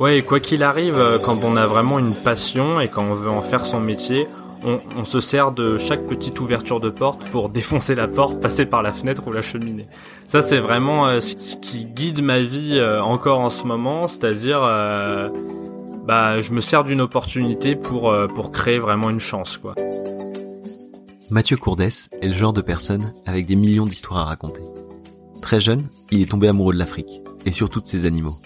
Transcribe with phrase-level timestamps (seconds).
[0.00, 3.30] Ouais, quoi qu'il arrive, euh, quand on a vraiment une passion et quand on veut
[3.30, 4.28] en faire son métier,
[4.64, 8.82] on, se sert de chaque petite ouverture de porte pour défoncer la porte, passer par
[8.82, 9.88] la fenêtre ou la cheminée.
[10.26, 14.60] Ça, c'est vraiment euh, ce qui guide ma vie euh, encore en ce moment, c'est-à-dire,
[16.06, 19.74] bah, je me sers d'une opportunité pour pour créer vraiment une chance, quoi.
[21.30, 24.62] Mathieu Courdès est le genre de personne avec des millions d'histoires à raconter.
[25.42, 28.38] Très jeune, il est tombé amoureux de l'Afrique et surtout de ses animaux.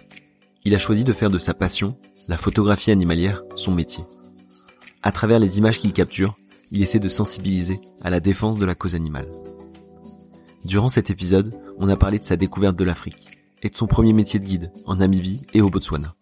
[0.64, 1.96] Il a choisi de faire de sa passion,
[2.28, 4.04] la photographie animalière, son métier.
[5.02, 6.36] À travers les images qu'il capture,
[6.70, 9.28] il essaie de sensibiliser à la défense de la cause animale.
[10.64, 14.12] Durant cet épisode, on a parlé de sa découverte de l'Afrique et de son premier
[14.12, 16.14] métier de guide en Namibie et au Botswana,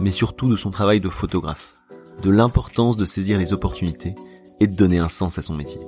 [0.00, 1.74] mais surtout de son travail de photographe,
[2.20, 4.16] de l'importance de saisir les opportunités
[4.58, 5.80] et de donner un sens à son métier.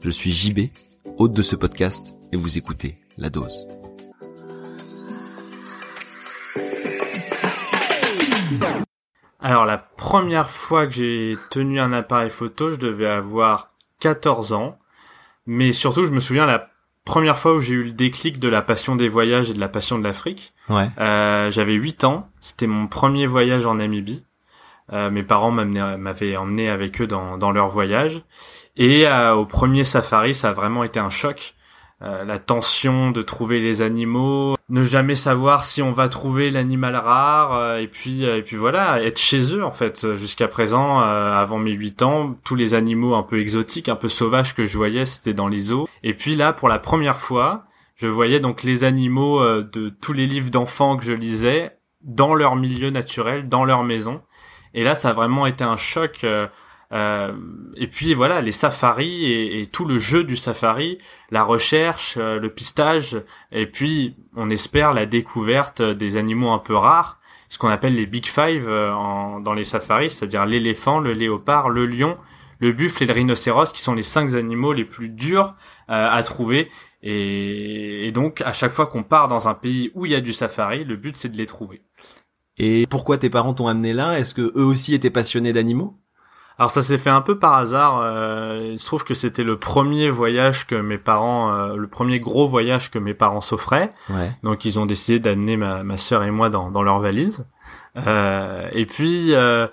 [0.00, 0.70] Je suis JB,
[1.16, 3.66] hôte de ce podcast, et vous écoutez La Dose.
[9.42, 13.70] Alors la première fois que j'ai tenu un appareil photo, je devais avoir
[14.00, 14.78] 14 ans.
[15.46, 16.68] Mais surtout, je me souviens la
[17.04, 19.68] première fois où j'ai eu le déclic de la passion des voyages et de la
[19.68, 20.52] passion de l'Afrique.
[20.68, 20.88] Ouais.
[20.98, 22.28] Euh, j'avais 8 ans.
[22.40, 24.24] C'était mon premier voyage en Namibie.
[24.92, 28.22] Euh, mes parents m'avaient emmené avec eux dans, dans leur voyage.
[28.76, 31.54] Et euh, au premier safari, ça a vraiment été un choc.
[32.02, 36.96] Euh, la tension de trouver les animaux, ne jamais savoir si on va trouver l'animal
[36.96, 40.14] rare, euh, et puis euh, et puis voilà, être chez eux en fait.
[40.14, 44.54] Jusqu'à présent, avant mes 8 ans, tous les animaux un peu exotiques, un peu sauvages
[44.54, 45.86] que je voyais, c'était dans les eaux.
[46.02, 47.64] Et puis là, pour la première fois,
[47.96, 52.56] je voyais donc les animaux de tous les livres d'enfants que je lisais dans leur
[52.56, 54.22] milieu naturel, dans leur maison.
[54.72, 56.24] Et là, ça a vraiment été un choc.
[56.92, 57.32] Euh,
[57.76, 60.98] et puis voilà, les safaris et, tout le jeu du safari,
[61.30, 66.74] la recherche, euh, le pistage, et puis on espère la découverte des animaux un peu
[66.74, 68.90] rares, ce qu'on appelle les Big Five euh,
[69.40, 72.16] dans les safaris, c'est-à-dire l'éléphant, le léopard, le lion,
[72.58, 75.54] le buffle et le rhinocéros, qui sont les cinq animaux les plus durs
[75.88, 76.70] à trouver.
[77.02, 80.20] Et, et donc à chaque fois qu'on part dans un pays où il y a
[80.20, 81.82] du safari, le but c'est de les trouver.
[82.58, 84.18] Et pourquoi tes parents t'ont amené là?
[84.18, 85.98] Est-ce que eux aussi étaient passionnés d'animaux?
[86.60, 88.00] Alors ça s'est fait un peu par hasard.
[88.02, 92.20] Euh, il se trouve que c'était le premier voyage que mes parents, euh, le premier
[92.20, 93.92] gros voyage que mes parents s'offraient.
[94.10, 94.30] Ouais.
[94.42, 97.46] Donc ils ont décidé d'amener ma, ma sœur et moi dans, dans leur valise.
[97.96, 99.68] Euh, et puis, euh,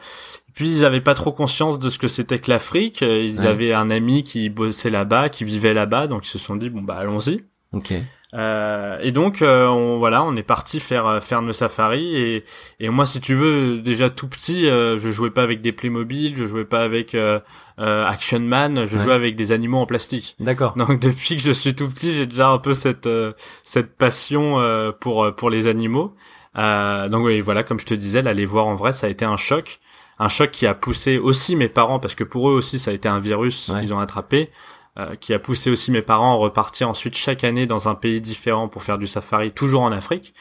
[0.53, 3.02] puis ils avaient pas trop conscience de ce que c'était que l'Afrique.
[3.02, 3.48] Ils Ouais.
[3.48, 6.81] avaient un ami qui bossait là-bas, qui vivait là-bas, donc ils se sont dit bon
[6.81, 7.44] bah allons-y.
[7.74, 7.94] Ok.
[8.33, 12.43] Euh, et donc euh, on voilà, on est parti faire euh, faire nos safaris et
[12.81, 16.35] et moi si tu veux déjà tout petit, euh, je jouais pas avec des Playmobil,
[16.35, 17.39] je jouais pas avec euh,
[17.79, 19.03] euh, Action Man, je Ouais.
[19.03, 20.35] jouais avec des animaux en plastique.
[20.41, 20.73] D'accord.
[20.77, 23.31] Donc depuis que je suis tout petit, j'ai déjà un peu cette euh,
[23.63, 26.13] cette passion euh, pour pour les animaux.
[26.57, 29.09] Euh, donc oui, voilà, comme je te disais, là, les voir en vrai, ça a
[29.11, 29.79] été un choc,
[30.17, 32.94] un choc qui a poussé aussi mes parents parce que pour eux aussi, ça a
[32.95, 33.81] été un virus Ouais.
[33.81, 34.49] qu'ils ont attrapé,
[35.19, 38.68] qui a poussé aussi mes parents à repartir ensuite chaque année dans un pays différent
[38.68, 40.34] pour faire du safari, toujours en Afrique.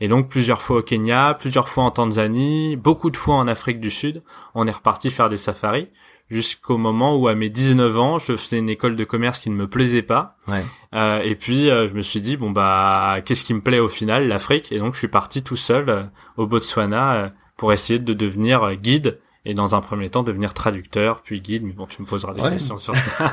[0.00, 3.80] Et donc plusieurs fois au Kenya, plusieurs fois en Tanzanie, beaucoup de fois en Afrique
[3.80, 4.22] du Sud,
[4.54, 5.88] on est reparti faire des safaris
[6.30, 9.56] jusqu'au moment où à mes 19 ans, je faisais une école de commerce qui ne
[9.56, 10.36] me plaisait pas.
[10.48, 10.64] Ouais.
[10.94, 13.88] Euh, et puis euh, je me suis dit bon bah qu'est-ce qui me plaît au
[13.88, 14.28] final?
[14.28, 16.02] l'Afrique et donc je suis parti tout seul euh,
[16.36, 20.52] au Botswana euh, pour essayer de devenir euh, guide et dans un premier temps devenir
[20.54, 22.50] traducteur puis guide mais bon tu me poseras des Ouais.
[22.50, 23.30] questions sur ça.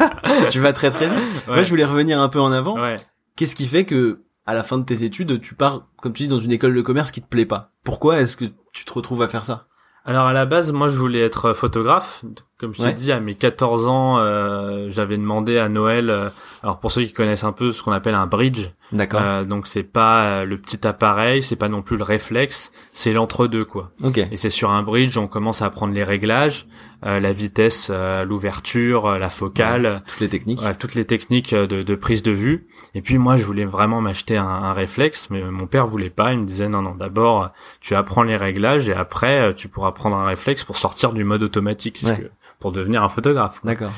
[0.49, 1.45] tu vas très très vite.
[1.47, 1.53] Ouais.
[1.55, 2.79] Moi, je voulais revenir un peu en avant.
[2.81, 2.95] ouais.
[3.35, 6.29] Qu'est-ce qui fait que, à la fin de tes études, tu pars, comme tu dis,
[6.29, 7.71] dans une école de commerce qui te plaît pas?
[7.83, 9.67] Pourquoi est-ce que tu te retrouves à faire ça?
[10.05, 12.23] Alors à la base, moi je voulais être photographe.
[12.59, 16.09] Comme je t'ai dit, à mes 14 ans, euh, j'avais demandé à Noël.
[16.09, 16.29] euh,
[16.63, 19.21] alors pour ceux qui connaissent un peu ce qu'on appelle un bridge, D'accord.
[19.21, 23.13] euh, donc c'est pas euh, le petit appareil, c'est pas non plus le réflexe, c'est
[23.13, 23.91] l'entre-deux quoi.
[24.03, 24.17] ok.
[24.31, 26.65] Et c'est sur un bridge, on commence à apprendre les réglages,
[27.05, 30.61] euh, la vitesse, euh, l'ouverture, euh, la focale, Toutes les techniques.
[30.79, 32.65] toutes les techniques de, de prise de vue.
[32.95, 36.33] Et puis moi, je voulais vraiment m'acheter un, un réflexe, mais mon père voulait pas.
[36.33, 37.51] Il me disait non, non, d'abord
[37.81, 41.43] tu apprends les réglages et après tu pourras prendre un réflexe pour sortir du mode
[41.43, 42.23] automatique, parce Ouais.
[42.25, 43.59] que- pour devenir un photographe.
[43.63, 43.91] D'accord.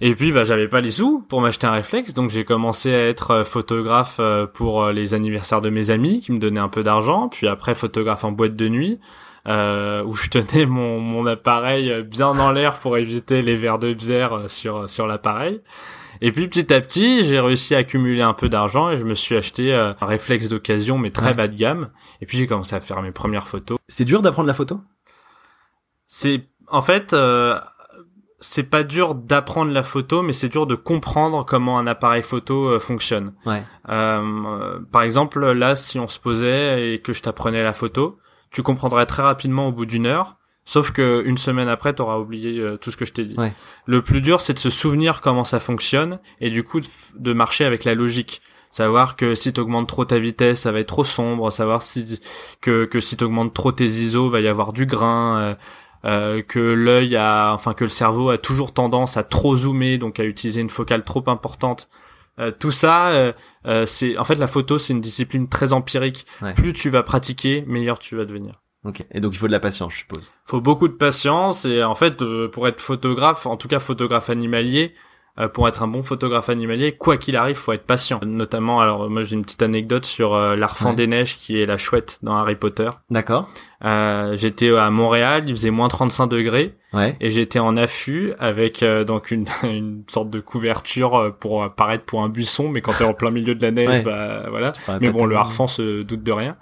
[0.00, 3.06] Et puis bah j'avais pas les sous pour m'acheter un réflexe, donc j'ai commencé à
[3.06, 6.68] être euh, photographe euh, pour euh, les anniversaires de mes amis qui me donnaient un
[6.68, 8.98] peu d'argent, puis après photographe en boîte de nuit.
[9.48, 13.92] Euh, où je tenais mon, mon appareil bien en l'air pour éviter les verres de
[13.92, 15.60] bière sur sur l'appareil.
[16.20, 19.14] Et puis petit à petit, j'ai réussi à accumuler un peu d'argent et je me
[19.14, 21.34] suis acheté un réflexe d'occasion mais très Ouais.
[21.34, 21.88] bas de gamme.
[22.20, 23.78] Et puis j'ai commencé à faire mes premières photos.
[23.88, 24.80] C'est dur d'apprendre la photo?
[26.06, 27.58] C'est en fait euh,
[28.42, 32.66] c'est pas dur d'apprendre la photo, mais c'est dur de comprendre comment un appareil photo
[32.68, 33.32] euh, fonctionne.
[33.46, 33.62] Ouais.
[33.88, 38.18] Euh, euh, par exemple, là, si on se posait et que je t'apprenais la photo,
[38.50, 40.36] tu comprendrais très rapidement au bout d'une heure.
[40.64, 43.34] Sauf que une semaine après, t'auras oublié euh, tout ce que je t'ai dit.
[43.36, 43.52] Ouais.
[43.86, 46.86] Le plus dur, c'est de se souvenir comment ça fonctionne et du coup de,
[47.18, 48.42] de marcher avec la logique.
[48.70, 51.50] Savoir que si t'augmentes trop ta vitesse, ça va être trop sombre.
[51.52, 52.20] Savoir si
[52.62, 55.38] que que si t'augmentes trop tes ISO, va y avoir du grain.
[55.40, 55.54] euh,
[56.04, 60.20] euh, que l'œil a, enfin que le cerveau a toujours tendance à trop zoomer, donc
[60.20, 61.88] à utiliser une focale trop importante.
[62.38, 63.32] Euh, tout ça, euh,
[63.66, 66.26] euh, c'est en fait la photo, c'est une discipline très empirique.
[66.40, 66.54] Ouais.
[66.54, 68.62] Plus tu vas pratiquer, meilleur tu vas devenir.
[68.84, 69.04] Ok.
[69.12, 70.34] Et donc il faut de la patience, je suppose.
[70.44, 74.30] Faut beaucoup de patience et en fait, euh, pour être photographe, en tout cas photographe
[74.30, 74.94] animalier,
[75.54, 78.20] pour être un bon photographe animalier, quoi qu'il arrive, faut être patient.
[78.24, 80.96] Notamment, alors moi j'ai une petite anecdote sur euh, l'arfan Ouais.
[80.96, 82.88] des neiges qui est la chouette dans Harry Potter.
[83.10, 83.48] D'accord.
[83.84, 87.16] Euh, j'étais à Montréal, il faisait moins 35 degrés Ouais.
[87.20, 92.04] et j'étais en affût avec euh, donc une, une sorte de couverture euh, pour apparaître
[92.04, 94.00] pour un buisson, mais quand t'es en plein milieu de la neige, Ouais.
[94.02, 94.72] bah voilà.
[95.00, 96.56] Mais bon, le harfan se doute de rien.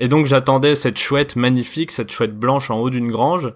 [0.00, 3.52] Et donc j'attendais cette chouette magnifique, cette chouette blanche en haut d'une grange.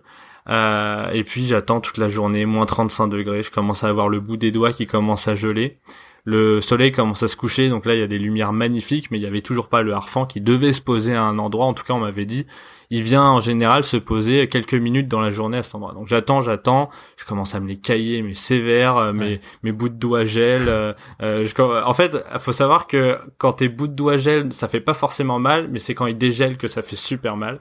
[0.49, 3.43] Euh, et puis j'attends toute la journée, moins 35 degrés.
[3.43, 5.79] Je commence à avoir le bout des doigts qui commence à geler.
[6.25, 9.19] Le soleil commence à se coucher, donc là il y a des lumières magnifiques, mais
[9.19, 11.67] il y avait toujours pas le harfan qui devait se poser à un endroit.
[11.67, 12.47] En tout cas, on m'avait dit,
[12.91, 15.95] il vient en général se poser quelques minutes dans la journée à cet endroit.
[15.95, 19.41] Donc j'attends, j'attends, je commence à me les cailler, mais sévère, euh, mes Ouais.
[19.65, 20.69] mes bouts de doigts gèlent.
[20.69, 20.93] euh,
[21.23, 24.81] euh, je- en fait, faut savoir que quand tes bouts de doigts gèlent, ça fait
[24.81, 27.59] pas forcément mal, mais c'est quand ils dégèlent que ça fait super mal.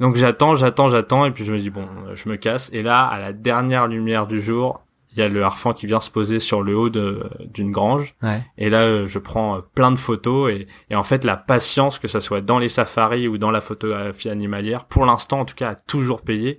[0.00, 2.70] Donc j'attends, j'attends, j'attends, et puis je me dis bon, je me casse.
[2.72, 4.82] Et là, à la dernière lumière du jour,
[5.12, 8.14] il y a le harfan qui vient se poser sur le haut d'une grange.
[8.22, 8.42] Ouais.
[8.58, 11.98] Et là, euh, je prends euh, plein de photos et, et en fait, la patience,
[11.98, 15.54] que ça soit dans les safaris ou dans la photographie animalière, pour l'instant, en tout
[15.54, 16.58] cas, a toujours payé.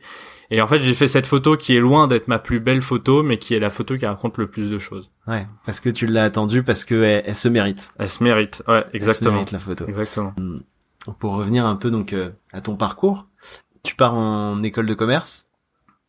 [0.50, 3.22] Et en fait, j'ai fait cette photo qui est loin d'être ma plus belle photo,
[3.22, 5.12] mais qui est la photo qui raconte le plus de choses.
[5.28, 5.46] Ouais.
[5.66, 7.94] Parce que tu l'as attendue parce que elle, elle se mérite.
[8.00, 8.64] Elle se mérite.
[8.68, 9.34] Ouais, Elle se exactement.
[9.34, 9.86] mérite la photo.
[9.88, 10.34] Exactement.
[11.20, 13.26] Pour revenir un peu donc euh, à ton parcours,
[13.84, 15.48] tu pars en école de commerce.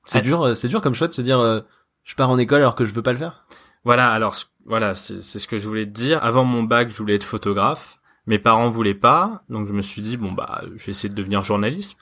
[0.05, 0.23] C'est Ouais.
[0.23, 1.61] dur, euh, c'est dur comme choix de se dire euh,
[2.05, 3.45] je pars en école alors que je veux pas le faire.
[3.85, 4.35] Voilà, alors
[4.67, 6.23] voilà, c'est c'est ce que je voulais te dire.
[6.25, 7.99] Avant mon bac, je voulais être photographe.
[8.27, 11.15] Mes parents voulaient pas, donc je me suis dit bon bah, je vais essayer de
[11.15, 11.97] devenir journaliste.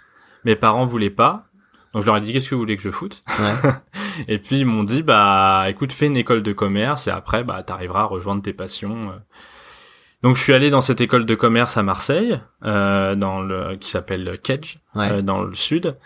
[0.45, 1.47] Mes parents voulaient pas,
[1.93, 3.23] donc je leur ai dit qu'est-ce que vous voulez que je foute?
[3.39, 3.71] Ouais.
[4.29, 7.63] Et puis ils m'ont dit bah écoute fais une école de commerce et après bah
[7.63, 9.13] t'arriveras à rejoindre tes passions.
[10.27, 13.89] Donc je suis allé dans cette école de commerce à Marseille, euh, dans le qui
[13.89, 15.09] s'appelle Kedge, Ouais.
[15.13, 15.97] euh, dans le sud.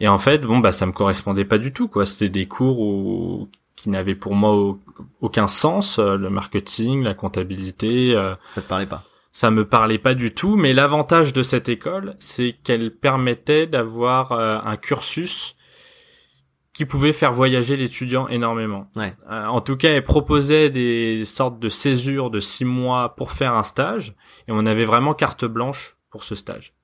[0.00, 2.04] Et en fait bon bah ça me correspondait pas du tout quoi.
[2.04, 4.80] C'était des cours où, qui n'avaient pour moi au-
[5.20, 8.16] aucun sens, euh, le marketing, la comptabilité.
[8.16, 9.04] euh, Ça te parlait pas.
[9.30, 14.32] ça me parlait pas du tout, mais l'avantage de cette école, c'est qu'elle permettait d'avoir
[14.32, 15.54] euh, un cursus
[16.78, 18.86] qui pouvait faire voyager l'étudiant énormément.
[18.94, 19.12] Ouais.
[19.28, 23.54] Euh, en tout cas, elle proposait des sortes de césures de six mois pour faire
[23.54, 24.14] un stage,
[24.46, 26.74] et on avait vraiment carte blanche pour ce stage.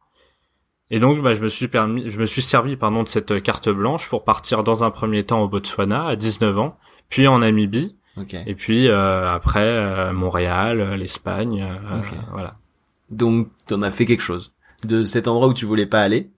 [0.91, 3.69] Et donc, bah, je me suis permis, je me suis servi, pardon, de cette carte
[3.69, 6.76] blanche pour partir dans un premier temps au Botswana à 19 ans,
[7.08, 8.35] puis en Namibie, Ok.
[8.35, 12.14] et puis euh, après euh, Montréal, euh, l'Espagne, euh, Ok.
[12.32, 12.56] voilà.
[13.11, 14.52] Donc t'en as fait quelque chose.
[14.82, 16.31] De cet endroit où tu voulais pas aller,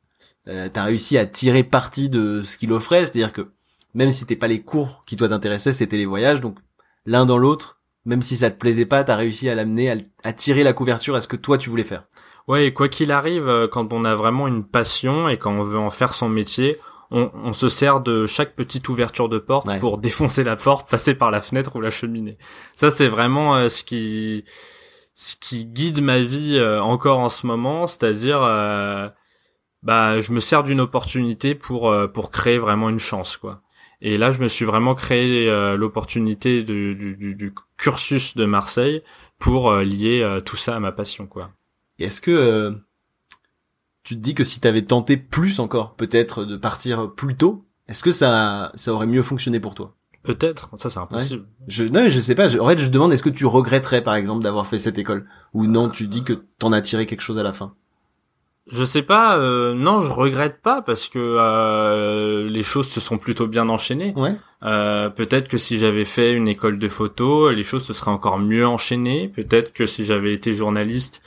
[0.49, 3.49] euh, t'as réussi à tirer parti de ce qu'il offrait, c'est-à-dire que
[3.95, 6.59] même si c'était pas les cours qui toi t'intéressaient, c'était les voyages, donc
[7.07, 10.33] l'un dans l'autre, même si ça te plaisait pas, t'as réussi à l'amener, à, à
[10.33, 12.05] tirer la couverture à ce que toi tu voulais faire.
[12.47, 15.65] Ouais, et quoi qu'il arrive, euh, quand on a vraiment une passion et quand on
[15.65, 16.77] veut en faire son métier,
[17.11, 19.79] on, on se sert de chaque petite ouverture de porte Ouais.
[19.81, 22.37] pour défoncer la porte, passer par la fenêtre ou la cheminée.
[22.77, 24.45] Ça, c'est vraiment euh, ce qui
[25.15, 29.09] ce qui guide ma vie euh, encore en ce moment, c'est-à-dire euh,
[29.87, 33.63] bah je me sers d'une opportunité pour euh, pour créer vraiment une chance quoi.
[34.03, 38.45] Et là, je me suis vraiment créé euh, l'opportunité du, du, du- du cursus de
[38.45, 39.03] Marseille
[39.39, 41.51] pour euh, lier euh, tout ça à ma passion quoi.
[41.99, 42.73] Et est-ce que euh,
[44.05, 48.03] tu te dis que si t'avais tenté plus encore, peut-être de partir plus tôt, est-ce
[48.03, 49.95] que ça ça aurait mieux fonctionné pour toi?
[50.23, 51.47] Peut-être, ça c'est impossible.
[51.69, 52.49] Je non, mais je sais pas.
[52.49, 55.29] Je, en fait, je demande est-ce que tu regretterais par exemple d'avoir fait cette école?
[55.55, 57.75] Ou non Tu dis que t'en as tiré quelque chose à la fin?
[58.69, 63.17] Je sais pas, euh, non, je regrette pas parce que euh, les choses se sont
[63.19, 64.13] plutôt bien enchaînées.
[64.17, 64.35] Ouais.
[64.65, 68.39] Euh, peut-être que si j'avais fait une école de photo, les choses se seraient encore
[68.39, 69.29] mieux enchaînées.
[69.29, 71.23] Peut-être que si j'avais été journaliste,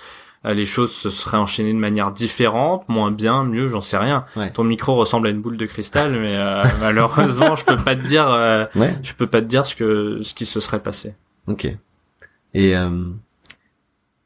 [0.46, 4.25] euh, les choses se seraient enchaînées de manière différente, moins bien, mieux, j'en sais rien.
[4.36, 4.51] Ouais.
[4.51, 8.05] Ton micro ressemble à une boule de cristal, mais euh, malheureusement, je peux pas te
[8.05, 8.93] dire, euh, Ouais.
[9.01, 11.13] je peux pas te dire ce que ce qui se serait passé.
[11.48, 11.67] Ok.
[12.53, 13.05] Et euh,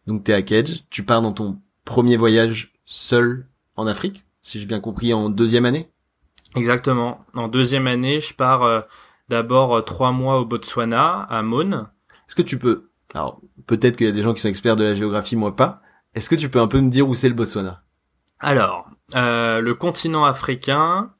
[0.08, 4.66] donc t'es à Kedge, tu pars dans ton premier voyage seul en Afrique, si j'ai
[4.66, 5.90] bien compris, en deuxième année?
[6.56, 7.25] Exactement.
[7.34, 8.82] En deuxième année, je pars euh,
[9.30, 11.88] d'abord euh, trois mois au Botswana, à Maune.
[12.28, 14.84] Est-ce que tu peux, alors peut-être qu'il y a des gens qui sont experts de
[14.84, 15.82] la géographie, moi pas.
[16.13, 17.84] Est-ce que tu peux un peu me dire où c'est le Botswana?
[18.40, 21.12] Alors, Euh, le continent africain,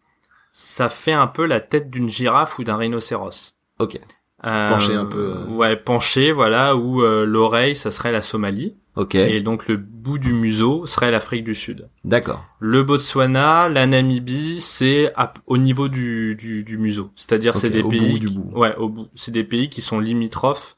[0.52, 3.54] ça fait un peu la tête d'une girafe ou d'un rhinocéros.
[3.78, 4.00] Ok.
[4.46, 5.46] Euh, Penché un peu, euh.
[5.48, 9.16] Ouais, penché, voilà, où euh, l'oreille, ça serait la Somalie, Ok.
[9.16, 11.88] et donc le bout du museau serait l'Afrique du Sud.
[12.04, 12.46] D'accord.
[12.60, 15.12] Le Botswana, la Namibie, c'est
[15.48, 17.10] au niveau du, du, du museau.
[17.16, 18.52] C'est-à-dire, c'est Ok, des au pays, bout du qui- bout.
[18.60, 19.08] ouais, au bout.
[19.16, 20.76] C'est des pays qui sont limitrophes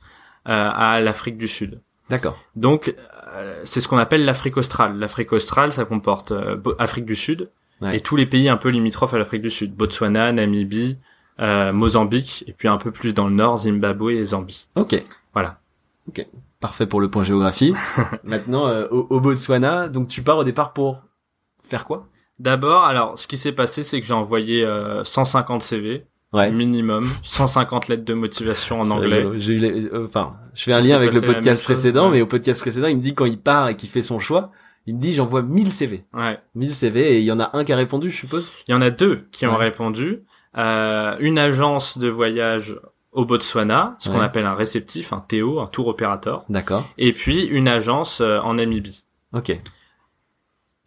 [0.48, 1.81] euh, à l'Afrique du Sud.
[2.10, 2.38] D'accord.
[2.55, 2.95] Donc,
[3.34, 4.98] euh, c'est ce qu'on appelle l'Afrique australe.
[4.98, 7.50] L'Afrique australe, ça comporte euh, Afrique du Sud
[7.81, 7.98] Ouais.
[7.98, 9.74] et tous les pays un peu limitrophes à l'Afrique du Sud.
[9.75, 10.95] Botswana, Namibie,
[11.41, 14.67] euh, Mozambique, et puis un peu plus dans le nord, Zimbabwe et Zambie.
[14.75, 15.03] Ok.
[15.34, 15.60] Voilà.
[16.07, 16.25] Ok.
[16.65, 17.75] Parfait pour le point géographie.
[18.24, 21.03] Maintenant, euh, au, au Botswana, donc tu pars au départ pour
[21.63, 22.07] faire quoi?
[22.39, 26.51] D'abord, alors, ce qui s'est passé, c'est que j'ai envoyé euh, 150 CV, Ouais.
[26.51, 29.27] minimum, 150 lettres de motivation en anglais.
[29.36, 29.60] J'ai
[29.93, 32.13] euh, enfin, je fais un lien avec le podcast chose, précédent, ouais.
[32.13, 34.51] mais au podcast précédent, il me dit quand il part et qu'il fait son choix,
[34.88, 36.03] il me dit j'envoie 1000 CV.
[36.15, 36.39] Ouais.
[36.55, 38.51] 1000 CV et il y en a un qui a répondu, je suppose?
[38.67, 40.24] Il y en a deux qui ont répondu.
[40.57, 42.75] Euh, une agence de voyage
[43.15, 46.43] au Botswana, ce qu'on appelle un réceptif, un TO, un tour opérateur.
[46.50, 46.86] D'accord.
[47.00, 49.03] Et puis une agence euh, en Namibie.
[49.34, 49.57] Ok.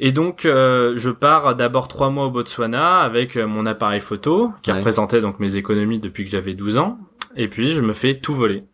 [0.00, 4.52] Et donc, euh, je pars d'abord trois mois au Botswana avec euh, mon appareil photo,
[4.62, 4.76] qui Ouais.
[4.78, 6.98] représentait donc mes économies depuis que j'avais 12 ans.
[7.34, 8.64] Et puis, je me fais tout voler.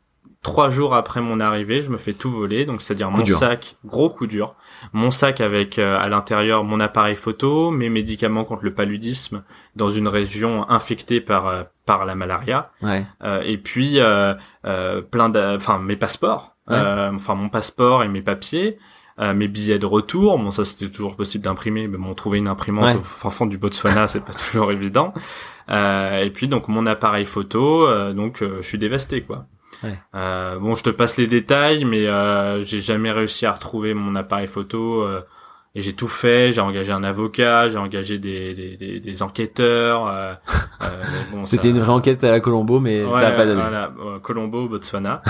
[0.42, 3.38] Trois jours après mon arrivée, je me fais tout voler, donc c'est-à-dire mon dur.
[3.38, 4.54] sac, gros coup dur,
[4.93, 9.43] mon sac avec euh, à l'intérieur mon appareil photo, mes médicaments contre le paludisme
[9.76, 13.05] dans une région infectée par euh, par la malaria, Ouais.
[13.25, 13.99] euh, et puis
[15.11, 16.76] plein de, enfin mes passeports, Ouais.
[16.76, 18.79] euh, enfin mon passeport et mes papiers,
[19.21, 20.38] euh, mes billets de retour.
[20.38, 23.00] Bon ça c'était toujours possible d'imprimer, mais bon trouver une imprimante Ouais.
[23.00, 25.12] au fin fond du Botswana c'est pas toujours évident.
[25.71, 29.45] Euh, et puis donc mon appareil photo, euh, donc euh, je suis dévasté quoi.
[29.85, 29.99] Ouais.
[30.14, 34.17] Euh, bon je te passe les détails, mais euh, j'ai jamais réussi à retrouver mon
[34.17, 35.03] appareil photo.
[35.03, 35.21] euh,
[35.76, 40.07] et j'ai tout fait, j'ai engagé un avocat, j'ai engagé des, des, des, des enquêteurs.
[40.07, 40.33] euh,
[40.85, 43.45] euh, bon, C'était ça- une vraie enquête à la Colombo, mais ça a Ouais, pas
[43.45, 43.61] donné.
[43.61, 45.21] Voilà, euh, Colombo, Botswana,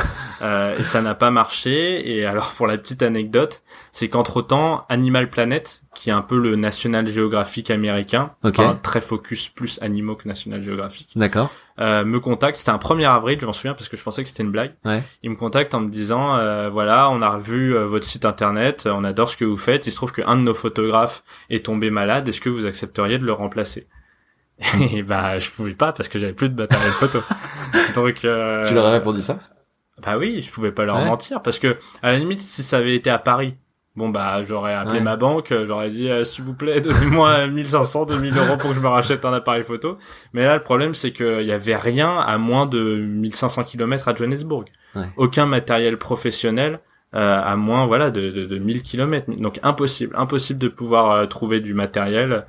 [0.42, 2.14] euh, et ça n'a pas marché.
[2.14, 6.38] Et alors pour la petite anecdote, c'est qu'entre temps, Animal Planet, qui est un peu
[6.38, 8.58] le National Geographic américain, Ok.
[8.58, 11.50] enfin, très focus plus animaux que National Geographic, D'accord.
[11.80, 12.56] euh, me contacte.
[12.58, 14.74] C'était un 1er avril, je m'en souviens parce que je pensais que c'était une blague.
[14.84, 15.02] Ouais.
[15.22, 18.88] Il me contacte en me disant euh, voilà, on a revu euh, votre site internet,
[18.92, 19.86] on adore ce que vous faites.
[19.86, 22.26] Il se trouve qu'un de nos photographes est tombé malade.
[22.28, 23.86] Est-ce que vous accepteriez de le remplacer?
[24.92, 27.20] Et bah je pouvais pas parce que j'avais plus de matériel photo.
[27.94, 29.38] Donc euh, Tu leur as répondu ça?
[30.04, 31.04] Bah oui, je pouvais pas leur Ouais.
[31.06, 33.56] mentir parce que à la limite si ça avait été à Paris.
[33.96, 35.04] Bon bah j'aurais appelé Ouais.
[35.04, 38.76] ma banque, euh, j'aurais dit euh, s'il vous plaît donnez-moi 1500, 2000 euros pour que
[38.76, 39.98] je me rachète un appareil photo.
[40.32, 44.14] Mais là le problème c'est qu'il y avait rien à moins de 1500 km à
[44.14, 44.64] Johannesburg.
[44.96, 45.02] Ouais.
[45.16, 46.80] Aucun matériel professionnel
[47.14, 49.30] euh, à moins voilà de, de, de 1000 km.
[49.38, 52.46] Donc impossible, impossible de pouvoir euh, trouver du matériel.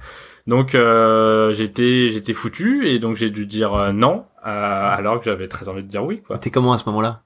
[0.47, 4.49] Donc euh, j'étais j'étais foutu et donc j'ai dû dire non euh,
[4.97, 6.39] alors que j'avais très envie de dire oui quoi.
[6.39, 7.21] T'es comment à ce moment-là?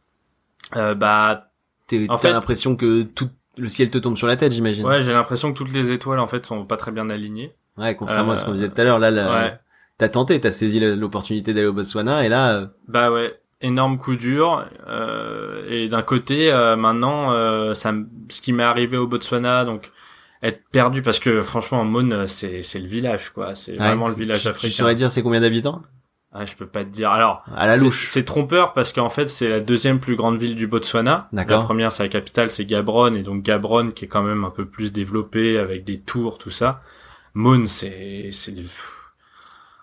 [0.75, 1.45] Euh, bah
[1.93, 4.85] En T'as fait- l'impression que tout le ciel te tombe sur la tête, j'imagine.
[4.85, 7.53] Ouais, j'ai l'impression que toutes les étoiles en fait sont pas très bien alignées.
[7.77, 9.59] Ouais, contrairement à ce qu'on disait tout à l'heure, là, là, Ouais.
[9.97, 14.15] t'as tenté, t'as saisi l'opportunité d'aller au Botswana, et là, euh, Bah ouais, énorme coup
[14.15, 14.65] dur.
[14.87, 17.93] Euh, et d'un côté, euh, maintenant, euh, ça,
[18.29, 19.91] ce qui m'est arrivé au Botswana, donc
[20.43, 23.55] être perdu parce que franchement, Mon, c'est c'est le village quoi.
[23.55, 24.73] C'est ouais, vraiment le village tu, tu africain.
[24.73, 25.81] saurais dire c'est combien d'habitants?
[26.31, 27.09] Ah, je peux pas te dire.
[27.09, 28.07] Alors, À la c'est- louche.
[28.09, 31.27] C'est trompeur parce qu'en fait, c'est la deuxième plus grande ville du Botswana.
[31.33, 31.59] D'accord.
[31.61, 34.51] La première, c'est la capitale, c'est Gaborone, et donc Gaborone qui est quand même un
[34.51, 36.81] peu plus développé avec des tours, tout ça.
[37.33, 38.53] Mon, c'est, c'est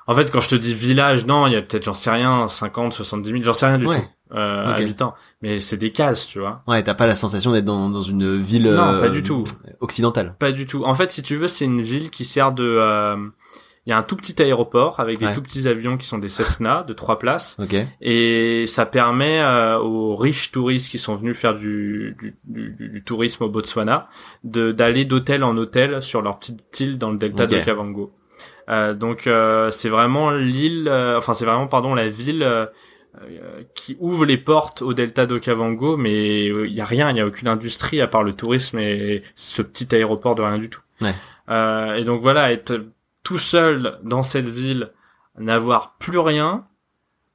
[0.06, 2.46] En fait, quand je te dis village, non, il y a peut-être, j'en sais rien,
[2.48, 4.00] 50, 70 000, j'en sais rien du Ouais.
[4.00, 5.14] tout, euh, habitants.
[5.42, 6.62] Mais c'est des cases, tu vois.
[6.68, 9.42] Ouais, t'as pas la sensation d'être dans, dans une ville Non, euh, pas du tout.
[9.80, 10.36] occidentale.
[10.38, 10.84] Pas du tout.
[10.84, 13.16] En fait, si tu veux, c'est une ville qui sert de, euh,
[13.86, 15.32] il y a un tout petit aéroport avec des Ouais.
[15.32, 17.56] tout petits avions qui sont des Cessna de trois places.
[17.60, 17.76] Ok.
[18.00, 23.04] Et ça permet euh, aux riches touristes qui sont venus faire du, du, du, du
[23.04, 24.08] tourisme au Botswana
[24.44, 27.50] de d'aller d'hôtel en hôtel sur leur petite île dans le delta Ok.
[27.50, 28.12] de Kavango.
[28.68, 32.66] Euh, donc euh, c'est vraiment l'île, euh, enfin c'est vraiment pardon la ville euh,
[33.74, 37.26] qui ouvre les portes au delta d'Okavango, mais il y a rien, il y a
[37.26, 40.80] aucune industrie à part le tourisme et ce petit aéroport de rien du tout.
[41.00, 41.14] Ouais.
[41.48, 42.84] Euh, et donc voilà, être
[43.26, 44.92] tout seul dans cette ville,
[45.36, 46.64] n'avoir plus rien.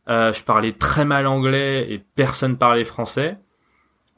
[0.08, 3.38] Euh, je parlais très mal anglais et personne parlait français.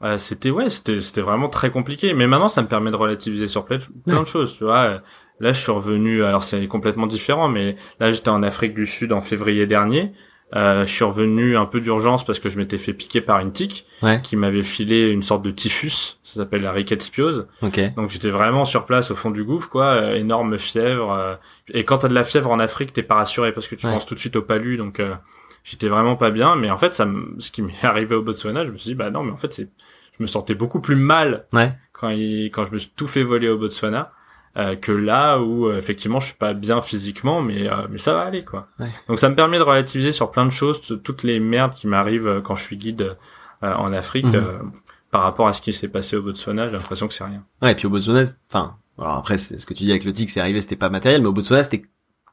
[0.04, 2.14] Euh, c'était ouais, c'était c'était vraiment très compliqué.
[2.14, 4.20] Mais maintenant, ça me permet de relativiser sur plein, plein Ouais.
[4.20, 4.56] de choses.
[4.56, 5.02] Tu vois,
[5.40, 6.22] là, je suis revenu.
[6.22, 10.12] Alors c'est complètement différent, mais là, j'étais en Afrique du Sud en février dernier.
[10.54, 13.50] Euh, je suis revenu un peu d'urgence parce que je m'étais fait piquer par une
[13.50, 14.20] tique Ouais.
[14.22, 17.48] qui m'avait filé une sorte de typhus, ça s'appelle la rickettspiose.
[17.62, 17.80] Ok.
[17.96, 21.10] Donc j'étais vraiment sur place au fond du gouffre, quoi, euh, énorme fièvre.
[21.12, 21.34] euh,
[21.72, 23.92] et quand t'as de la fièvre en Afrique, t'es pas rassuré parce que tu Ouais.
[23.92, 25.14] penses tout de suite au palu, donc euh,
[25.64, 26.54] j'étais vraiment pas bien.
[26.54, 27.08] Mais en fait, ça,
[27.38, 29.52] ce qui m'est arrivé au Botswana, je me suis dit bah non, mais en fait
[29.52, 29.68] c'est,
[30.16, 31.72] je me sentais beaucoup plus mal Ouais.
[31.92, 34.12] quand il, quand je me suis tout fait voler au Botswana.
[34.56, 38.14] Euh, que là où euh, effectivement je suis pas bien physiquement mais euh, mais ça
[38.14, 38.68] va aller quoi.
[38.78, 38.88] Ouais.
[39.08, 42.28] Donc ça me permet de relativiser sur plein de choses toutes les merdes qui m'arrivent
[42.28, 43.16] euh, quand je suis guide
[43.62, 44.58] euh, en Afrique euh,
[45.10, 47.44] par rapport à ce qui s'est passé au Botswana, j'ai l'impression que c'est rien.
[47.62, 50.12] Ouais, et puis au Botswana, enfin, alors après, c'est ce que tu dis avec le
[50.12, 51.84] tic, c'est arrivé, c'était pas matériel, mais au Botswana, c'était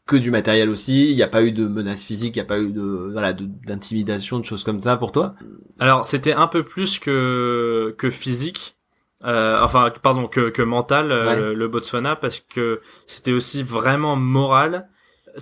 [0.08, 1.12] que du matériel aussi.
[1.12, 3.34] Il n'y a pas eu de menaces physiques, il n'y a pas eu de, voilà,
[3.34, 5.36] de- d'intimidation, de choses comme ça pour toi?
[5.80, 8.76] Alors c'était un peu plus que que physique,
[9.26, 11.36] euh, enfin pardon que que mental euh, Ouais.
[11.36, 14.88] le, le Botswana parce que c'était aussi vraiment moral.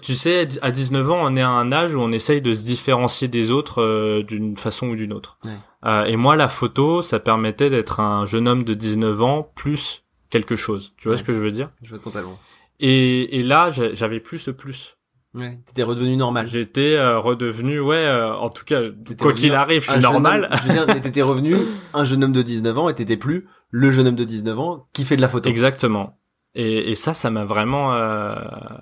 [0.04, 2.64] Tu sais, à 19 ans, on est à un âge où on essaye de se
[2.64, 5.40] différencier des autres euh, d'une façon ou d'une autre.
[5.46, 5.58] Ouais.
[5.86, 10.04] Euh, et moi, la photo, ça permettait d'être un jeune homme de 19 ans plus
[10.30, 10.94] quelque chose.
[10.98, 11.18] Tu vois Ouais.
[11.18, 11.70] ce que je veux dire?
[11.82, 12.38] Je vois totalement.
[12.80, 14.96] et, et là, j'a- j'avais plus ce plus.
[15.40, 15.60] Ouais.
[15.66, 16.46] T'étais redevenu normal.
[16.48, 18.82] J'étais euh, redevenu, ouais, euh, en tout cas,
[19.20, 20.50] quoi qu'il arrive, je suis normal.
[20.52, 21.56] homme- je veux dire, t'étais revenu
[21.96, 24.88] un jeune homme de 19 ans et t'étais plus le jeune homme de 19 ans
[24.94, 25.50] qui fait de la photo.
[25.50, 26.18] Exactement.
[26.56, 28.34] Et, et ça, ça m'a vraiment euh,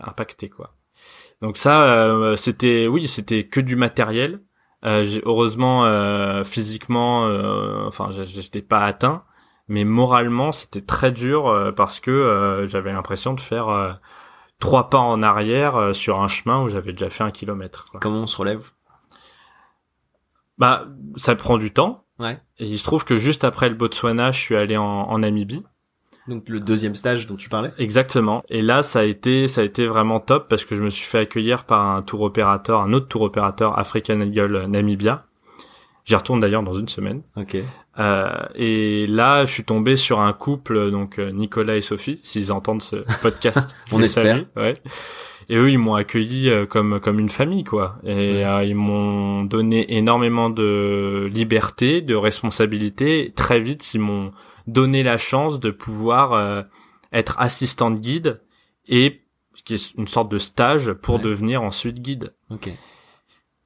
[0.02, 0.74] impacté, quoi.
[1.42, 4.42] Donc ça, euh, c'était, oui, c'était que du matériel.
[4.86, 9.24] Euh, j'ai- heureusement, euh, physiquement, euh, enfin, j'étais pas atteint,
[9.68, 13.92] mais moralement, c'était très dur euh, parce que euh, j'avais l'impression de faire euh,
[14.60, 17.84] trois pas en arrière euh, sur un chemin où j'avais déjà fait un kilomètre.
[17.92, 18.00] Quoi.
[18.00, 18.72] Comment on se relève?
[20.58, 22.06] Bah, ça prend du temps.
[22.20, 22.38] Ouais.
[22.60, 25.64] Et il se trouve que juste après le Botswana, je suis allé en, en Namibie.
[26.28, 27.72] Donc le deuxième stage dont tu parlais.
[27.78, 28.44] Exactement.
[28.50, 31.06] Et là, ça a été, ça a été vraiment top parce que je me suis
[31.06, 35.24] fait accueillir par un tour opérateur, un autre tour opérateur African Eagle Namibia.
[36.04, 37.22] J'y retourne d'ailleurs dans une semaine.
[37.36, 37.58] Ok.
[38.00, 42.52] Euh, et là, je suis tombé sur un couple, donc euh, Nicolas et Sophie, s'ils
[42.54, 43.76] entendent ce podcast.
[43.92, 44.46] On espère.
[44.56, 44.74] ouais.
[45.50, 47.98] Et eux, ils m'ont accueilli euh, comme comme une famille, quoi.
[48.04, 48.44] Et Ouais.
[48.44, 53.32] euh, ils m'ont donné énormément de liberté, de responsabilité.
[53.36, 54.32] Très vite, ils m'ont
[54.68, 56.64] donné la chance de pouvoir euh,
[57.14, 58.42] être assistant de guide
[58.90, 59.22] et
[59.64, 61.22] qui est une sorte de stage pour Ouais.
[61.22, 62.34] devenir ensuite guide.
[62.52, 62.70] Ok.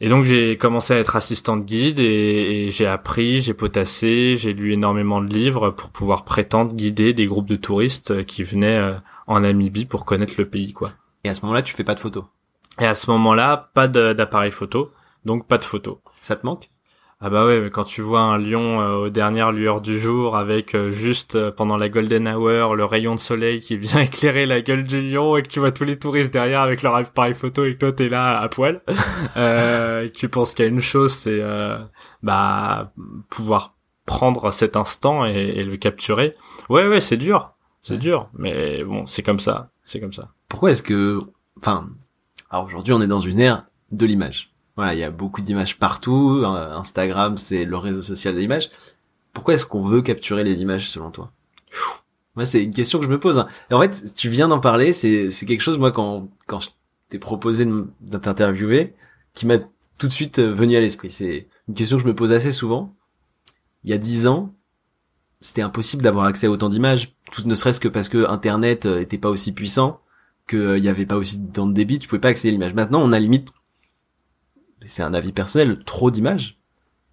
[0.04, 4.36] Et donc j'ai commencé à être assistant de guide et, et j'ai appris, j'ai potassé,
[4.36, 8.96] j'ai lu énormément de livres pour pouvoir prétendre guider des groupes de touristes qui venaient
[9.28, 10.92] en Namibie pour connaître le pays, quoi.
[11.24, 12.26] Et à ce moment-là, tu fais pas de photos.
[12.80, 14.92] Et à ce moment-là, pas d'appareil photo,
[15.26, 16.02] donc pas de photo.
[16.22, 16.70] Ça te manque?
[17.24, 20.36] Ah bah ouais, mais quand tu vois un lion euh, aux dernières lueurs du jour
[20.36, 24.48] avec euh, juste euh, pendant la golden hour le rayon de soleil qui vient éclairer
[24.48, 27.36] la gueule du lion et que tu vois tous les touristes derrière avec leur appareil
[27.36, 28.82] photo et que toi t'es là à poil,
[29.38, 31.78] euh, et que tu penses qu'il y a une chose, c'est euh,
[32.24, 32.92] bah
[33.30, 33.76] pouvoir
[34.08, 36.34] prendre cet instant et, et le capturer.
[36.70, 38.00] Ouais ouais, c'est dur, c'est Ouais.
[38.00, 40.30] dur, mais bon, c'est comme ça, c'est comme ça.
[40.52, 41.22] Pourquoi est-ce que,
[41.58, 41.88] enfin,
[42.50, 44.52] alors aujourd'hui on est dans une ère de l'image.
[44.76, 46.42] Voilà, il y a beaucoup d'images partout.
[46.44, 48.70] euh, Instagram, c'est le réseau social de l'image.
[49.32, 51.32] Pourquoi est-ce qu'on veut capturer les images selon toi?
[52.36, 53.40] Moi, c'est une question que je me pose.
[53.40, 53.48] hein.
[53.72, 54.92] En fait, tu viens d'en parler.
[54.92, 56.70] C'est quelque chose moi quand quand je
[57.08, 58.94] t'ai proposé de t'interviewer,
[59.34, 61.10] qui m'a tout de suite euh, venu à l'esprit.
[61.10, 62.94] C'est une question que je me pose assez souvent.
[63.86, 64.54] Il y a dix ans,
[65.40, 69.00] c'était impossible d'avoir accès à autant d'images, tout ne serait-ce que parce que Internet euh,
[69.00, 70.01] était pas aussi puissant
[70.52, 72.74] qu'il y avait pas aussi dans de débit, tu pouvais pas accéder à l'image.
[72.74, 73.50] Maintenant, on a limite,
[74.82, 76.58] c'est un avis personnel, trop d'images.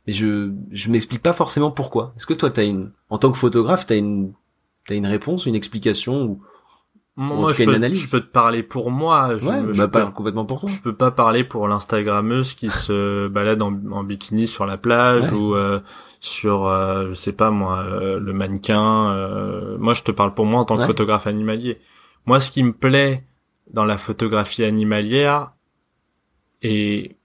[0.07, 2.15] Mais je, je m'explique pas forcément pourquoi.
[2.17, 4.33] Est-ce que toi, t'as une, en tant que photographe, t'as une,
[4.87, 6.43] t'as une réponse, une explication ou,
[7.17, 9.37] Moi, je peux, je peux te parler pour moi.
[9.37, 10.71] Je, ouais, je bah, peux- pas complètement pour toi.
[10.71, 15.31] Je peux pas parler pour l'instagrammeuse qui se balade en, en bikini sur la plage
[15.31, 15.39] Ouais.
[15.39, 15.81] ou euh,
[16.21, 19.11] sur, euh, je sais pas moi, euh, le mannequin.
[19.11, 21.79] euh, moi, je te parle pour moi en tant que photographe animalier.
[22.25, 23.25] Moi, ce qui me plaît
[23.71, 25.53] dans la photographie animalière
[26.63, 27.17] et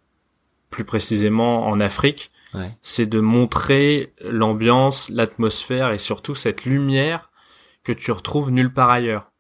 [0.70, 2.70] plus précisément en Afrique, Ouais.
[2.84, 7.32] c'est de montrer l'ambiance, l'atmosphère et surtout cette lumière
[7.84, 9.32] que tu retrouves nulle part ailleurs.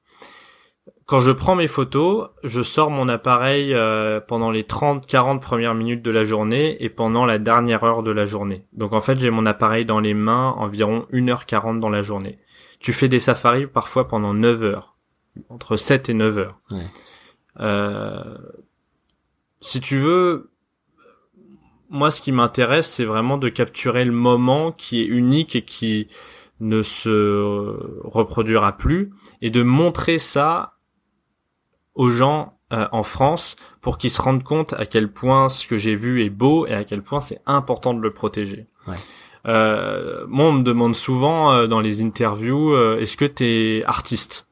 [1.05, 6.01] Quand je prends mes photos, je sors mon appareil euh, pendant les 30-40 premières minutes
[6.01, 8.65] de la journée et pendant la dernière heure de la journée.
[8.73, 12.39] Donc en fait, j'ai mon appareil dans les mains environ 1h40 dans la journée.
[12.79, 14.92] Tu fais des safaris parfois pendant 9 heures,
[15.49, 16.59] entre 7 et 9 heures.
[16.71, 16.85] Ouais.
[17.59, 18.37] Euh,
[19.61, 20.51] si tu veux,
[21.89, 26.07] moi ce qui m'intéresse, c'est vraiment de capturer le moment qui est unique et qui
[26.59, 30.73] ne se reproduira plus et de montrer ça
[31.95, 35.77] aux gens euh, en France pour qu'ils se rendent compte à quel point ce que
[35.77, 38.67] j'ai vu est beau et à quel point c'est important de le protéger.
[38.87, 38.95] Ouais.
[39.47, 44.47] Euh, moi, on me demande souvent euh, dans les interviews, euh, est-ce que t'es artiste?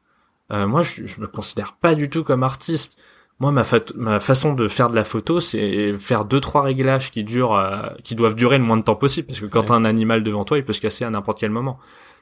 [0.51, 2.97] Euh, Moi, je, je me considère pas du tout comme artiste.
[3.39, 7.09] Moi, ma, fa- ma façon de faire de la photo, c'est faire deux trois réglages
[7.11, 9.65] qui durent, euh, qui doivent durer le moins de temps possible, parce que quand Ouais.
[9.67, 11.79] t'as un animal devant toi, il peut se casser à n'importe quel moment.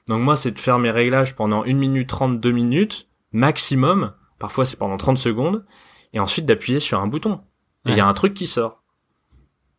[0.07, 4.13] Donc moi, c'est de faire mes réglages pendant une minute trente, deux minutes maximum.
[4.39, 5.65] Parfois, c'est pendant 30 secondes,
[6.13, 7.41] et ensuite d'appuyer sur un bouton.
[7.85, 8.81] Et il y a un truc qui sort.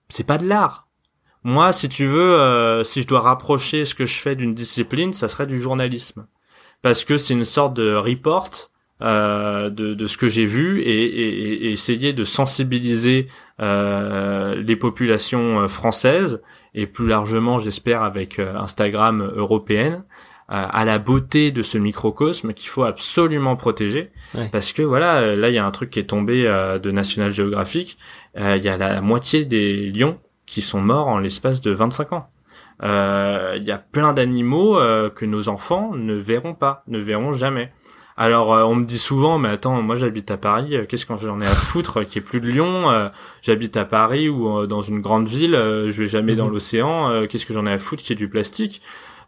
[0.09, 0.89] C'est pas de l'art.
[1.43, 5.13] Moi, si tu veux, euh, si je dois rapprocher ce que je fais d'une discipline,
[5.15, 6.27] ça serait du journalisme,
[6.83, 8.71] parce que c'est une sorte de report
[9.03, 13.29] euh, de, de ce que j'ai vu et, et- et essayer de sensibiliser
[13.75, 16.43] euh, les populations euh, françaises
[16.75, 20.05] et plus largement, j'espère, avec euh, Instagram européenne,
[20.51, 24.49] euh, à la beauté de ce microcosme qu'il faut absolument protéger, Ouais.
[24.53, 27.31] parce que voilà, là il y a un truc qui est tombé euh, de National
[27.33, 27.97] Geographic,
[28.39, 32.13] euh, il y a la moitié des lions qui sont morts en l'espace de 25
[32.13, 32.29] ans.
[32.83, 37.33] Euh, Il y a plein d'animaux euh, que nos enfants ne verront pas, ne verront
[37.33, 37.73] jamais.
[38.17, 41.41] Alors euh, on me dit souvent, mais attends, moi j'habite à Paris, qu'est-ce que j'en
[41.41, 43.09] ai à foutre qu'il n'y ait plus de lions euh,
[43.43, 46.53] J'habite à Paris ou dans une grande ville, euh, je vais jamais dans Mhm.
[46.53, 48.83] l'océan, euh, qu'est-ce que j'en ai à foutre qu'il y ait du plastique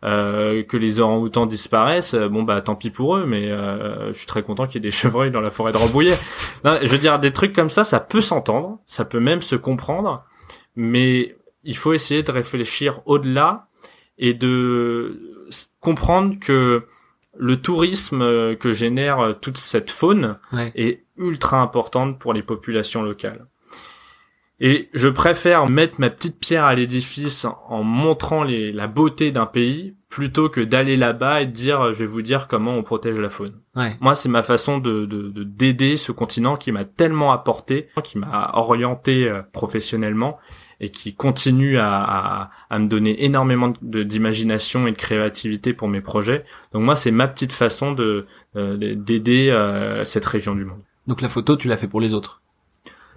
[0.05, 4.27] euh, que les orang-outans disparaissent, bon bah tant pis pour eux, mais euh, je suis
[4.27, 6.17] très content qu'il y ait des chevreuils dans la forêt de Rambouillet.
[6.65, 9.55] Non, je veux dire des trucs comme ça, ça peut s'entendre, ça peut même se
[9.57, 10.25] comprendre,
[10.77, 13.69] mais il faut essayer de réfléchir au-delà
[14.19, 15.19] et de
[15.81, 16.85] comprendre que
[17.37, 20.71] le tourisme euh, que génère euh, toute cette faune Ouais.
[20.75, 23.47] est ultra importante pour les populations locales.
[24.61, 29.47] Et je préfère mettre ma petite pierre à l'édifice en montrant les, la beauté d'un
[29.47, 32.83] pays plutôt que d'aller là-bas et de dire euh, je vais vous dire comment on
[32.83, 33.55] protège la faune.
[33.75, 33.97] Ouais.
[34.01, 38.19] Moi, c'est ma façon de de- de- d'aider ce continent qui m'a tellement apporté, qui
[38.19, 40.39] m'a orienté professionnellement
[40.83, 46.01] et qui continue à, à, à me donner énormément d'imagination et de créativité pour mes
[46.01, 46.45] projets.
[46.73, 50.83] Donc moi, c'est ma petite façon de euh, d'aider euh, cette région du monde.
[51.07, 52.42] Donc la photo, tu l'as fait pour les autres.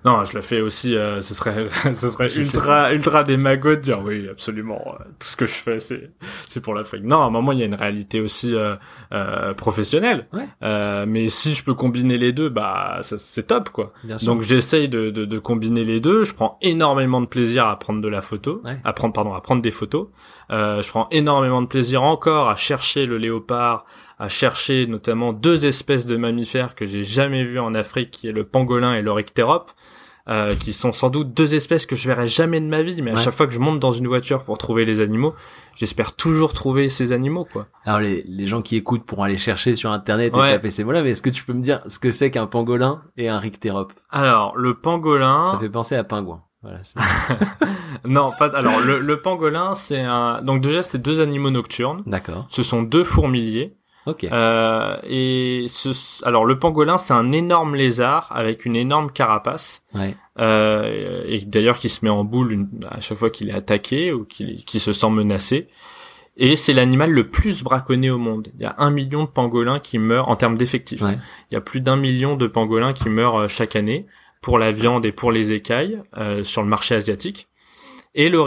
[0.06, 0.96] Non, je la fais aussi.
[0.96, 4.82] euh, ce serait, ce serait ultra, ultra démago de dire oui, absolument.
[5.00, 6.12] euh, tout ce que je fais, c'est,
[6.48, 7.04] c'est pour l'Afrique.
[7.04, 8.76] Non, à un moment, il y a une réalité aussi euh,
[9.14, 10.28] euh, professionnelle.
[10.32, 10.46] Ouais.
[10.64, 13.94] Euh, mais si je peux combiner les deux, bah, c'est top, quoi.
[14.04, 14.32] Bien sûr.
[14.34, 16.24] Donc j'essaye de, de, de combiner les deux.
[16.24, 18.78] Je prends énormément de plaisir à prendre de la photo, Ouais.
[18.84, 20.08] à prendre pardon, à prendre des photos.
[20.52, 23.86] Euh, je prends énormément de plaisir encore à chercher le léopard,
[24.20, 28.32] à chercher notamment deux espèces de mammifères que j'ai jamais vues en Afrique, qui est
[28.32, 29.72] le pangolin et l'oryctérope.
[30.28, 33.12] Euh, qui sont sans doute deux espèces que je verrai jamais de ma vie, mais
[33.12, 33.22] à Ouais.
[33.22, 35.36] chaque fois que je monte dans une voiture pour trouver les animaux,
[35.76, 37.68] j'espère toujours trouver ces animaux, quoi.
[37.86, 40.50] Alors les, les gens qui écoutent pourront aller chercher sur internet et Ouais.
[40.50, 43.04] taper ces mots-là, mais est-ce que tu peux me dire ce que c'est qu'un pangolin
[43.18, 45.46] et un rictérope Alors, le pangolin...
[45.46, 46.42] Ça fait penser à pingouin.
[46.64, 46.80] Voilà.
[48.06, 48.48] Non, pas.
[48.56, 50.42] Alors le, le pangolin, c'est un.
[50.42, 52.04] Donc déjà, c'est deux animaux nocturnes.
[52.06, 52.46] D'accord.
[52.50, 53.76] Ce sont deux fourmiliers.
[54.06, 54.24] Ok.
[54.32, 55.90] Euh, et ce...
[56.26, 59.84] alors le pangolin, c'est un énorme lézard avec une énorme carapace.
[59.94, 60.16] Ouais.
[60.40, 64.12] Euh, et d'ailleurs qui se met en boule une- à chaque fois qu'il est attaqué
[64.14, 65.68] ou qu'il qu'il se sent menacé.
[66.38, 68.50] Et c'est l'animal le plus braconné au monde.
[68.56, 71.02] Il y a un million de pangolins qui meurent en termes d'effectifs.
[71.02, 71.18] Ouais.
[71.50, 74.06] Il y a plus d'un million de pangolins qui meurent euh, chaque année
[74.42, 77.48] pour la viande et pour les écailles euh, sur le marché asiatique.
[78.18, 78.42] Et le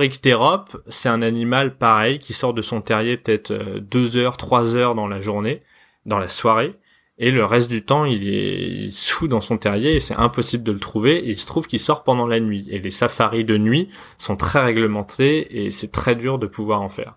[0.89, 4.95] c'est un animal pareil qui sort de son terrier peut-être euh, deux heures, trois heures
[4.95, 5.63] dans la journée,
[6.07, 6.75] dans la soirée,
[7.19, 10.73] et le reste du temps il est sous dans son terrier et c'est impossible de
[10.73, 11.19] le trouver.
[11.19, 12.67] Et il se trouve qu'il sort pendant la nuit.
[12.71, 16.89] Et les safaris de nuit sont très réglementés et c'est très dur de pouvoir en
[16.89, 17.17] faire.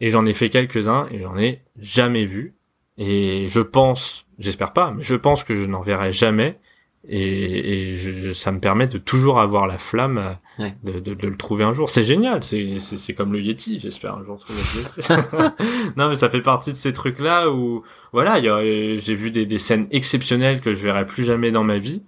[0.00, 2.54] Et j'en ai fait quelques-uns et j'en ai jamais vu.
[2.96, 6.58] Et je pense, j'espère pas, mais je pense que je n'en verrai jamais.
[7.08, 10.74] Et, et je- ça me permet de toujours avoir la flamme Ouais.
[10.84, 11.88] de, de- de le trouver un jour.
[11.88, 15.92] C'est génial, c'est c'est- comme le Yeti, j'espère un jour trouver le Yeti.
[15.96, 17.82] non, mais ça fait partie de ces trucs-là où,
[18.12, 22.02] voilà, j'ai vu des, des scènes exceptionnelles que je verrai plus jamais dans ma vie.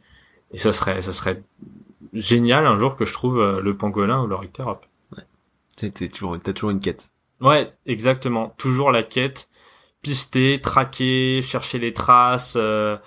[0.52, 1.42] Et ça serait, ça serait
[2.12, 4.84] génial un jour que je trouve euh, le pangolin ou le rictérope.
[5.74, 7.10] T'as t'as toujours, t'as toujours une quête.
[7.40, 8.54] Ouais, exactement.
[8.58, 9.48] Toujours la quête,
[10.02, 12.98] pister, traquer, chercher les traces, euh,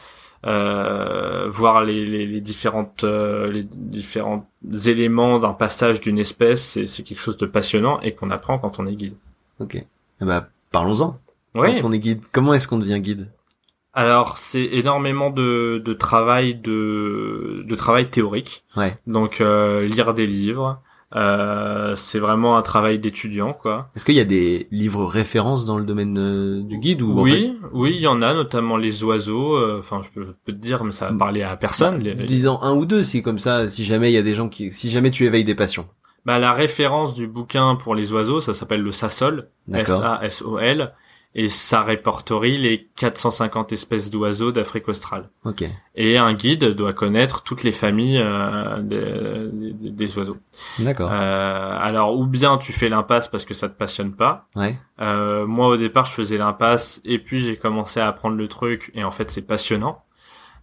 [0.45, 4.49] euh, voir les, les, les différentes euh, les différents
[4.85, 6.63] éléments d'un passage d'une espèce.
[6.63, 9.15] C'est c'est quelque chose de passionnant et qu'on apprend quand on est guide.
[9.59, 9.75] Ok.
[9.75, 11.19] Eh bah, parlons-en.
[11.55, 11.77] Ouais.
[11.77, 13.29] Quand on est guide, comment est-ce qu'on devient guide?
[13.93, 18.65] Alors c'est énormément de, de travail de de travail théorique.
[18.75, 18.95] Ouais.
[19.07, 20.81] Donc euh, lire des livres,
[21.15, 23.89] Euh, c'est vraiment un travail d'étudiant, quoi.
[23.95, 27.57] Est-ce qu'il y a des livres références dans le domaine euh, du guide ou Oui,
[27.71, 29.55] oui, il y en a, notamment les oiseaux.
[29.55, 31.99] euh, Enfin, je peux, peux te dire, mais ça va parler à personne.
[31.99, 34.49] Les- Disant un ou deux, si comme ça, si jamais il y a des gens
[34.49, 35.87] qui, si jamais tu éveilles des passions.
[36.25, 39.47] Bah, la référence du bouquin pour les oiseaux, ça s'appelle le Sassol.
[39.71, 40.91] S-A-S-O-L,
[41.37, 45.29] et ça répertorie les 450 espèces d'oiseaux d'Afrique australe.
[45.43, 45.65] Ok.
[45.95, 50.37] Et un guide doit connaître toutes les familles euh, des, des- des oiseaux.
[50.79, 51.09] D'accord.
[51.11, 54.47] Euh, alors, ou bien tu fais l'impasse parce que ça te passionne pas.
[54.55, 54.75] Ouais.
[55.01, 58.91] Euh, moi, au départ, je faisais l'impasse, et puis j'ai commencé à apprendre le truc,
[58.95, 60.03] et en fait, c'est passionnant.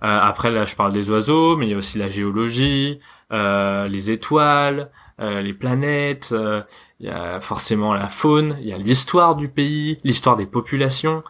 [0.02, 2.98] Euh, après, là, je parle des oiseaux, mais il y a aussi la géologie,
[3.32, 4.90] euh, les étoiles,
[5.30, 6.62] les planètes, euh,
[7.00, 11.22] il y a forcément la faune, il y a l'histoire du pays, l'histoire des populations.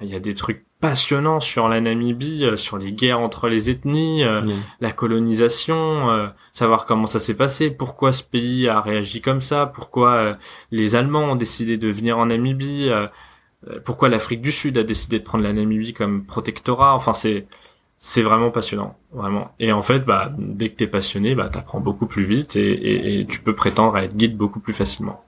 [0.00, 3.68] Il y a des trucs passionnants sur la Namibie, euh, sur les guerres entre les
[3.68, 4.42] ethnies, euh,
[4.80, 9.66] la colonisation, euh, savoir comment ça s'est passé, pourquoi ce pays a réagi comme ça,
[9.66, 10.34] pourquoi euh,
[10.70, 13.08] les Allemands ont décidé de venir en Namibie, euh,
[13.68, 16.94] euh, pourquoi l'Afrique du Sud a décidé de prendre la Namibie comme protectorat.
[16.94, 17.46] Enfin, c'est
[17.98, 19.50] c'est vraiment passionnant, vraiment.
[19.58, 23.20] Et en fait, bah, dès que t'es passionné, bah, t'apprends beaucoup plus vite et, et,
[23.20, 25.24] et tu peux prétendre à être guide beaucoup plus facilement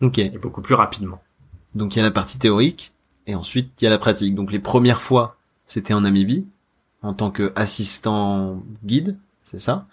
[0.00, 0.18] Ok.
[0.18, 1.22] et beaucoup plus rapidement.
[1.74, 2.92] Donc il y a la partie théorique
[3.26, 4.34] et ensuite il y a la pratique.
[4.34, 5.36] Donc les premières fois,
[5.66, 6.46] c'était en Namibie
[7.02, 9.86] en tant que assistant guide, c'est ça.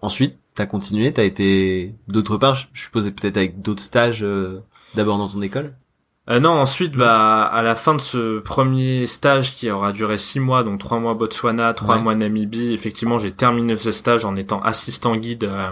[0.00, 4.62] Ensuite, t'as continué, t'as été d'autre part, je je suppose peut-être avec d'autres stages euh,
[4.94, 5.74] d'abord dans ton école?
[6.30, 10.40] Euh, non, ensuite, bah, à la fin de ce premier stage qui aura duré six
[10.40, 12.02] mois, donc trois mois Botswana, trois Ouais.
[12.02, 15.68] mois Namibie, effectivement, j'ai terminé ce stage en étant assistant guide euh,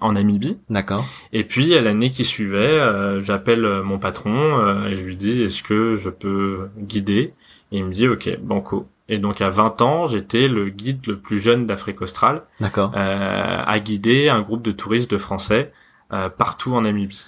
[0.00, 0.58] en Namibie.
[0.70, 1.04] D'accord.
[1.32, 5.16] Et puis, à l'année qui suivait, euh, j'appelle euh, mon patron euh, et je lui
[5.16, 7.34] dis, est-ce que je peux guider?
[7.72, 8.86] Et il me dit, ok, banco.
[9.08, 12.92] Et donc, à 20 ans, j'étais le guide le plus jeune d'Afrique australe D'accord.
[12.96, 15.72] euh, à guider un groupe de touristes de Français
[16.12, 17.26] euh, partout en Namibie.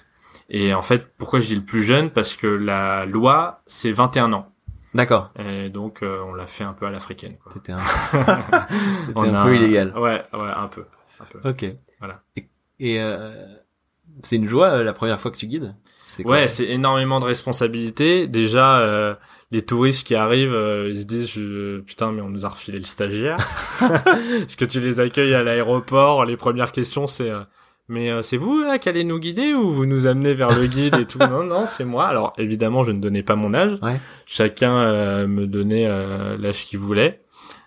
[0.49, 2.11] Et en fait, pourquoi je dis le plus jeune?
[2.11, 4.53] Parce que la loi, c'est 21 ans.
[4.95, 5.31] D'accord.
[5.39, 7.37] Et donc, euh, on l'a fait un peu à l'africaine.
[7.53, 7.77] T'étais un,
[9.17, 9.93] un a- peu illégal.
[9.97, 10.85] Ouais, ouais, un peu.
[11.21, 11.49] Un peu.
[11.49, 11.67] Ok.
[11.99, 12.23] Voilà.
[12.37, 12.49] Et,
[12.81, 13.45] et, euh,
[14.23, 15.75] c'est une joie euh, la première fois que tu guides?
[16.07, 18.27] C'est Ouais, c'est énormément de responsabilités.
[18.27, 19.15] Déjà, euh,
[19.51, 22.79] les touristes qui arrivent, euh, ils se disent je- putain, mais on nous a refilé
[22.79, 23.37] le stagiaire.
[23.81, 27.41] Parce que tu les accueilles à l'aéroport, les premières questions c'est euh,
[27.89, 30.67] mais euh, c'est vous là qui allez nous guider ou vous nous amenez vers le
[30.67, 32.07] guide et tout Non, non, c'est moi.
[32.07, 33.79] Alors évidemment, je ne donnais pas mon âge.
[33.83, 34.01] Ouais.
[34.27, 37.23] Chacun euh, me donnait euh, l'âge qu'il voulait.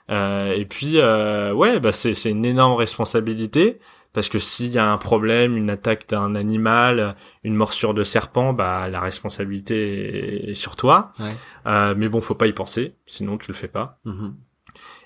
[0.10, 3.80] Euh, et puis euh, ouais, bah c'est c'est une énorme responsabilité
[4.14, 8.52] parce que s'il y a un problème, une attaque d'un animal, une morsure de serpent,
[8.52, 11.14] bah la responsabilité est- est sur toi.
[11.20, 11.30] Ouais.
[11.66, 14.00] Euh, mais bon, faut pas y penser, sinon tu le fais pas.
[14.04, 14.36] Mhm.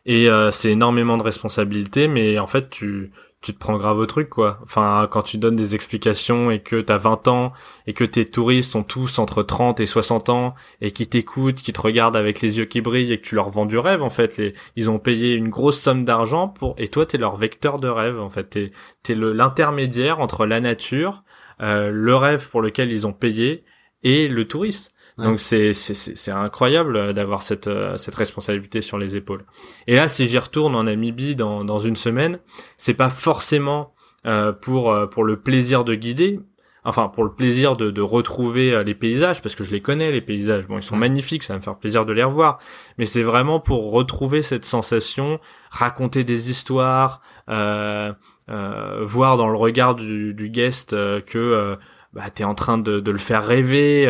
[0.08, 3.12] Et euh, c'est énormément de responsabilités, mais en fait tu
[3.46, 4.60] tu te prends grave au truc quoi.
[4.64, 7.54] Enfin, quand tu donnes des explications et que t'as 20 ans
[7.86, 11.72] et que tes touristes sont tous entre 30 et 60 ans et qui t'écoutent, qui
[11.72, 14.10] te regardent avec les yeux qui brillent et que tu leur vends du rêve en
[14.10, 14.38] fait.
[14.38, 17.88] Les, ils ont payé une grosse somme d'argent pour et toi t'es leur vecteur de
[17.88, 18.50] rêve en fait.
[18.50, 18.72] T'es
[19.04, 21.24] t'es l'intermédiaire entre la nature,
[21.62, 23.64] euh, le rêve pour lequel ils ont payé
[24.02, 24.95] et le touriste.
[25.18, 25.26] Ouais.
[25.26, 29.46] Donc c'est c'est incroyable d'avoir cette euh, cette responsabilité sur les épaules.
[29.88, 32.40] Et là, si j'y retourne en Namibie dans dans une semaine,
[32.78, 33.94] c'est pas forcément
[34.26, 36.42] euh, pour euh, pour le plaisir de guider,
[36.84, 40.12] enfin pour le plaisir de de retrouver euh, les paysages parce que je les connais
[40.12, 40.68] les paysages.
[40.68, 42.60] Bon, ils sont magnifiques, ça va me faire plaisir de les revoir,
[42.98, 48.12] mais c'est vraiment pour retrouver cette sensation, raconter des histoires, euh,
[48.50, 51.78] euh, voir dans le regard du, du guest euh, que
[52.14, 54.08] bah, t'es en train de, de le faire rêver.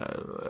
[0.00, 0.04] Euh,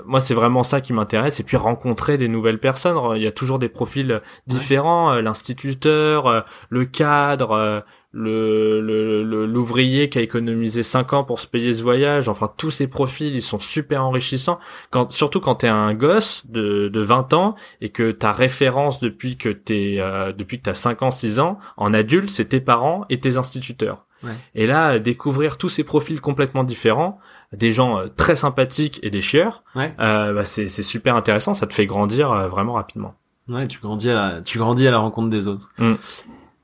[0.07, 1.41] moi, c'est vraiment ça qui m'intéresse.
[1.41, 2.97] Et puis rencontrer des nouvelles personnes.
[3.17, 5.13] Il y a toujours des profils différents.
[5.13, 11.41] euh, L'instituteur, euh, le cadre, le le- le- l'ouvrier qui a économisé 5 ans pour
[11.41, 12.29] se payer ce voyage.
[12.29, 14.59] Enfin, tous ces profils, ils sont super enrichissants.
[14.91, 19.37] Quand, surtout quand t'es un gosse de, de 20 ans et que ta référence depuis
[19.37, 23.05] que t'es euh, depuis que t'as 5 ans, 6 ans, en adulte, c'est tes parents
[23.11, 24.07] et tes instituteurs.
[24.25, 24.37] Ouais.
[24.55, 27.21] Et là, découvrir tous ces profils complètement différents,
[27.53, 29.95] des gens euh, très sympathiques et des chieurs, Ouais.
[30.01, 31.55] euh, bah, c'est super intéressant.
[31.55, 33.15] Ça te fait grandir euh, vraiment rapidement.
[33.49, 35.69] Ouais, tu grandis à la, tu grandis à la rencontre des autres.
[35.79, 35.95] Mm.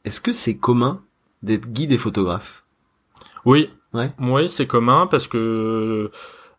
[0.06, 1.02] Est-ce que c'est commun
[1.42, 2.64] d'être guide et photographe?
[3.44, 3.70] Oui.
[3.92, 4.10] Ouais.
[4.18, 6.10] Oui, c'est commun parce que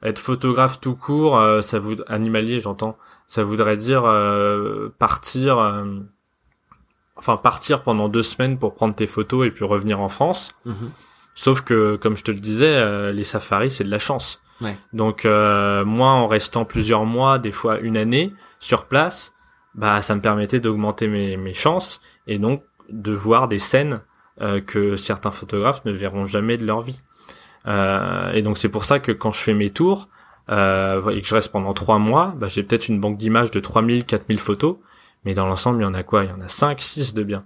[0.04, 5.86] être photographe tout court, ça vous animalier, j'entends, ça voudrait dire euh, partir, euh,
[7.16, 10.52] enfin partir pendant deux semaines pour prendre tes photos et puis revenir en France.
[10.66, 10.92] Mhm.
[11.34, 14.42] Sauf que, comme je te le disais, euh, les safaris, c'est de la chance.
[14.62, 14.78] Ouais.
[14.94, 19.34] Donc, euh, moi, en restant plusieurs mois, des fois une année, sur place,
[19.74, 24.02] bah, ça me permettait d'augmenter mes, mes chances et donc de voir des scènes
[24.42, 27.00] euh, que certains photographes ne verront jamais de leur vie.
[27.68, 30.10] Euh, et donc c'est pour ça que quand je fais mes tours
[30.50, 33.60] euh, et que je reste pendant trois mois, bah, j'ai peut-être une banque d'images de
[33.60, 34.78] 3000, 4000 photos,
[35.26, 36.24] mais dans l'ensemble, il y en a quoi?
[36.24, 37.46] Il y en a 5, 6 de bien.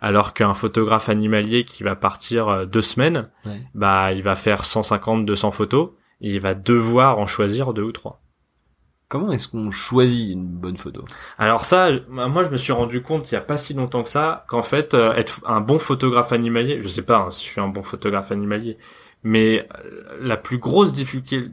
[0.00, 3.62] Alors qu'un photographe animalier qui va partir euh, deux semaines, Ouais.
[3.74, 5.90] bah il va faire 150, 200 photos,
[6.22, 8.20] et il va devoir en choisir deux ou trois.
[9.08, 11.04] Comment est-ce qu'on choisit une bonne photo?
[11.36, 14.08] Alors ça, moi je me suis rendu compte il y a pas si longtemps que
[14.08, 17.50] ça qu'en fait euh, être un bon photographe animalier, je sais pas hein, si je
[17.50, 18.78] suis un bon photographe animalier,
[19.24, 21.50] mais euh, la plus grosse difficulté,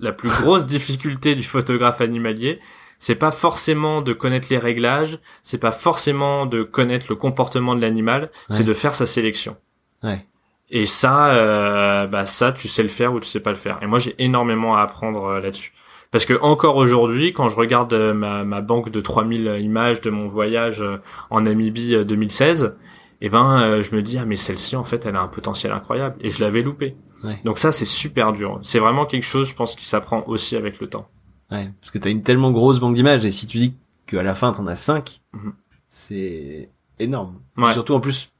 [0.00, 2.60] la plus grosse difficulté du photographe animalier,
[2.98, 7.82] c'est pas forcément de connaître les réglages, c'est pas forcément de connaître le comportement de
[7.82, 9.56] l'animal, c'est de faire sa sélection.
[10.02, 10.24] Ouais.
[10.68, 13.78] Et ça, euh, bah ça, tu sais le faire ou tu sais pas le faire.
[13.82, 15.72] Et moi, j'ai énormément à apprendre euh, là-dessus.
[16.10, 20.10] Parce que encore aujourd'hui, quand je regarde euh, ma, ma banque de 3000 images de
[20.10, 20.98] mon voyage euh,
[21.30, 22.76] en Namibie euh, 2016,
[23.20, 26.16] eh ben, je me dis ah mais celle-ci en fait, elle a un potentiel incroyable
[26.20, 26.96] et je l'avais loupé.
[27.24, 27.40] Ouais.
[27.44, 28.58] Donc ça, c'est super dur.
[28.62, 31.08] C'est vraiment quelque chose, je pense, qui s'apprend aussi avec le temps.
[31.50, 33.74] Ouais, parce que t'as une tellement grosse banque d'images et si tu dis
[34.06, 35.52] qu'à la fin t'en as 5, Mhm.
[35.88, 37.38] c'est énorme.
[37.56, 37.72] Ouais.
[37.72, 38.30] Surtout en plus,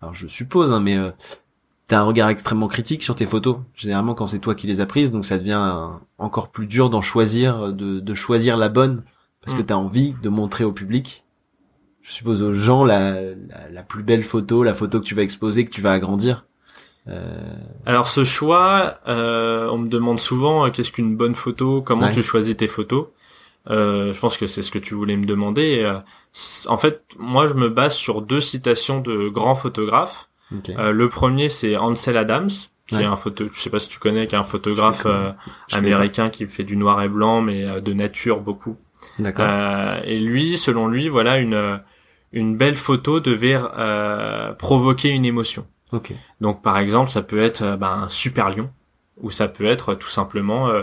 [0.00, 1.10] alors je suppose, hein, mais euh,
[1.88, 3.58] t'as un regard extrêmement critique sur tes photos.
[3.74, 7.00] Généralement quand c'est toi qui les as prises, donc ça devient encore plus dur d'en
[7.00, 9.02] choisir, de, de choisir la bonne,
[9.40, 9.66] parce que Mm.
[9.66, 11.24] t'as envie de montrer au public.
[12.02, 15.22] Je suppose aux gens la, la, la plus belle photo, la photo que tu vas
[15.22, 16.46] exposer, que tu vas agrandir.
[17.08, 22.06] Euh, Alors ce choix, euh, on me demande souvent euh, qu'est-ce qu'une bonne photo, comment
[22.06, 22.12] Ouais.
[22.12, 23.06] tu choisis tes photos?
[23.70, 25.62] Euh, je pense que c'est ce que tu voulais me demander.
[25.62, 25.98] Et, euh,
[26.66, 30.28] en fait, moi je me base sur deux citations de grands photographes.
[30.78, 32.50] Euh, le premier c'est Ansel Adams,
[32.86, 33.02] qui Ouais.
[33.02, 35.06] est un photo, je sais pas si tu connais, qui est un photographe
[35.72, 38.76] américain qui fait du noir et blanc, mais de nature beaucoup.
[39.18, 39.46] D'accord.
[40.04, 41.80] Et lui, selon lui, voilà une
[42.32, 43.58] une belle photo devait
[44.58, 45.66] provoquer une émotion.
[45.92, 46.12] Ok.
[46.40, 48.70] Donc par exemple, ça peut être euh, ben, un super lion,
[49.20, 50.82] ou ça peut être euh, tout simplement euh,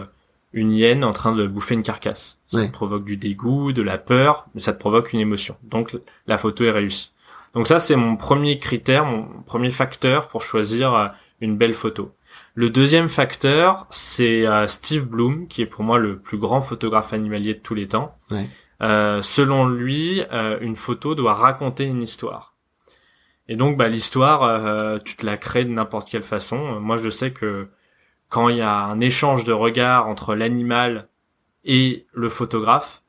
[0.54, 2.38] une hyène en train de bouffer une carcasse.
[2.48, 2.68] Ça Ouais.
[2.68, 5.56] te provoque du dégoût, de la peur, mais ça te provoque une émotion.
[5.64, 7.12] Donc la photo est réussie.
[7.54, 12.12] Donc ça c'est mon premier critère, mon premier facteur pour choisir une belle photo.
[12.56, 17.54] Le deuxième facteur, c'est Steve Bloom, qui est pour moi le plus grand photographe animalier
[17.56, 18.16] de tous les temps.
[18.32, 18.48] Ouais.
[18.82, 22.54] Euh, selon lui, euh, une photo doit raconter une histoire.
[23.50, 26.80] Et donc, bah, l'histoire, euh, tu te la crées de n'importe quelle façon.
[26.80, 27.68] Moi, je sais que
[28.30, 31.08] quand il y a un échange de regards entre l'animal
[31.66, 33.02] et le photographe,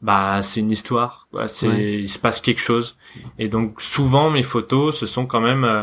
[0.00, 1.28] bah, c'est une histoire.
[1.30, 1.48] quoi.
[1.48, 2.00] C'est, Ouais.
[2.00, 2.96] il se passe quelque chose.
[3.38, 5.82] Et donc, souvent, mes photos, ce sont quand même euh,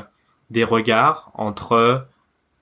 [0.49, 2.07] des regards entre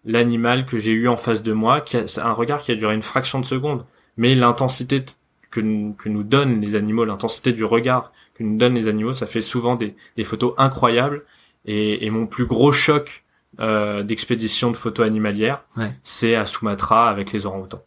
[0.06, 2.76] l'animal que j'ai eu en face de moi, qui a- c'est un regard qui a
[2.76, 3.86] duré une fraction de seconde,
[4.18, 5.06] mais l'intensité
[5.52, 5.62] que,
[5.94, 9.42] que nous donnent les animaux, l'intensité du regard que nous donnent les animaux, ça fait
[9.42, 11.24] souvent des, des photos incroyables.
[11.66, 13.24] Et, et mon plus gros choc
[13.60, 15.92] euh, d'expédition de photos animalières, Ouais.
[16.04, 17.84] c'est à Sumatra avec les orang-outans.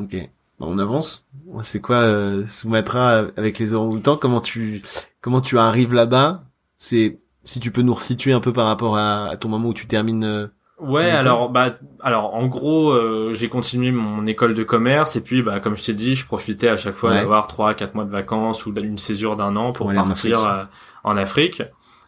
[0.00, 0.16] Ok.
[0.58, 1.26] Bon, on avance.
[1.62, 4.16] C'est quoi euh, Sumatra avec les orang-outans?
[4.16, 4.82] Comment tu
[5.20, 6.44] comment tu arrives là-bas?
[6.78, 9.74] C'est si tu peux nous resituer un peu par rapport à, à ton moment où
[9.74, 10.50] tu termines.
[10.80, 15.42] Ouais, alors bah alors en gros euh, j'ai continué mon école de commerce et puis
[15.42, 17.16] bah comme je t'ai dit, je profitais à chaque fois Ouais.
[17.16, 20.52] d'avoir trois quatre mois de vacances ou une césure d'un an pour en partir Afrique.
[20.52, 20.64] euh,
[21.04, 21.62] en Afrique.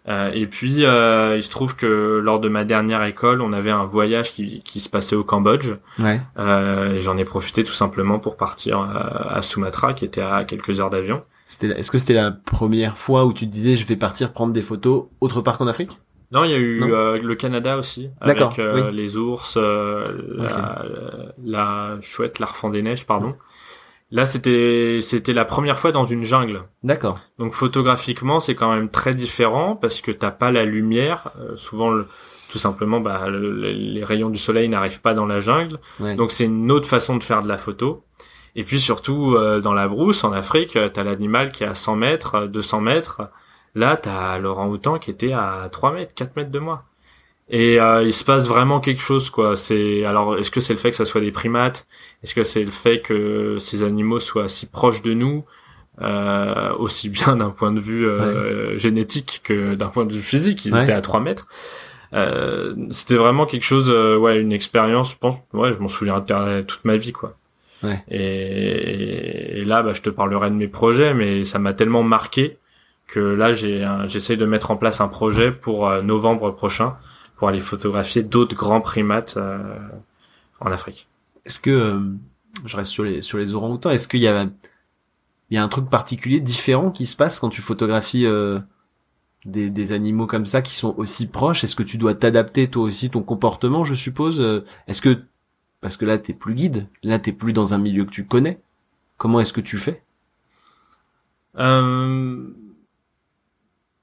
[0.08, 3.70] Euh, et puis euh, il se trouve que lors de ma dernière école, on avait
[3.70, 5.72] un voyage qui, qui se passait au Cambodge.
[5.98, 6.20] Ouais.
[6.38, 8.86] Euh, et j'en ai profité tout simplement pour partir euh,
[9.36, 11.22] à Sumatra, qui était à quelques heures d'avion.
[11.46, 11.78] C'était.
[11.78, 14.62] Est-ce que c'était la première fois où tu te disais je vais partir prendre des
[14.62, 15.98] photos autre part qu'en Afrique?
[16.32, 18.96] Non, il y a eu euh, le Canada aussi, avec euh, oui.
[18.96, 20.04] les ours, euh,
[20.36, 20.84] la,
[21.44, 23.34] la chouette, l'arfan des neiges, pardon.
[24.12, 26.62] Là, c'était c'était la première fois dans une jungle.
[26.82, 27.18] D'accord.
[27.38, 31.30] Donc photographiquement, c'est quand même très différent parce que t'as pas la lumière.
[31.40, 32.06] Euh, souvent, le-
[32.50, 35.78] tout simplement, bah, le- le- les rayons du soleil n'arrivent pas dans la jungle.
[36.00, 36.16] Ouais.
[36.16, 38.02] Donc c'est une autre façon de faire de la photo.
[38.56, 41.74] Et puis surtout euh, dans la brousse en Afrique, euh, t'as l'animal qui est à
[41.74, 43.22] 100 mètres, euh, 200 mètres.
[43.74, 46.84] Là, t'as l'orang-outan qui était à 3 mètres, 4 mètres de moi.
[47.52, 49.56] Et euh, il se passe vraiment quelque chose, quoi.
[49.56, 51.86] C'est alors, est-ce que c'est le fait que ça soit des primates?
[52.22, 55.44] Est-ce que c'est le fait que ces animaux soient si proches de nous,
[56.00, 60.64] euh, aussi bien d'un point de vue euh, génétique que d'un point de vue physique?
[60.64, 60.82] Ils Ouais.
[60.84, 61.48] étaient à 3 mètres.
[62.12, 65.12] Euh, c'était vraiment quelque chose, euh, ouais, une expérience.
[65.12, 67.36] Je pense, ouais, je m'en souviendrai toute ma vie, quoi.
[67.82, 68.02] Ouais.
[68.54, 72.58] Et, et là, bah, je te parlerai de mes projets, mais ça m'a tellement marqué
[73.10, 76.96] que là, j'essaye de mettre en place un projet pour euh, novembre prochain
[77.36, 79.78] pour aller photographier d'autres grands primates euh,
[80.60, 81.08] en Afrique.
[81.44, 82.00] Est-ce que euh,
[82.66, 84.46] je reste sur les sur les orang-outans Est-ce qu'il y a
[85.50, 88.60] il y a un truc particulier différent qui se passe quand tu photographies euh,
[89.46, 91.64] des, des animaux comme ça qui sont aussi proches?
[91.64, 94.40] Est-ce que tu dois t'adapter toi aussi ton comportement, je suppose?
[94.86, 95.18] Est-ce que
[95.80, 98.60] parce que là t'es plus guide, là t'es plus dans un milieu que tu connais.
[99.16, 100.02] Comment est-ce que tu fais?
[101.58, 102.48] Euh,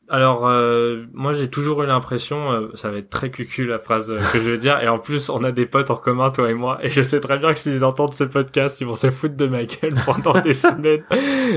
[0.09, 4.09] alors, euh, moi j'ai toujours eu l'impression, euh, ça va être très cucu la phrase
[4.09, 6.49] euh, que je vais dire, et en plus on a des potes en commun, toi
[6.49, 9.11] et moi, et je sais très bien que s'ils entendent ce podcast, ils vont se
[9.11, 11.03] foutre de ma gueule pendant des semaines.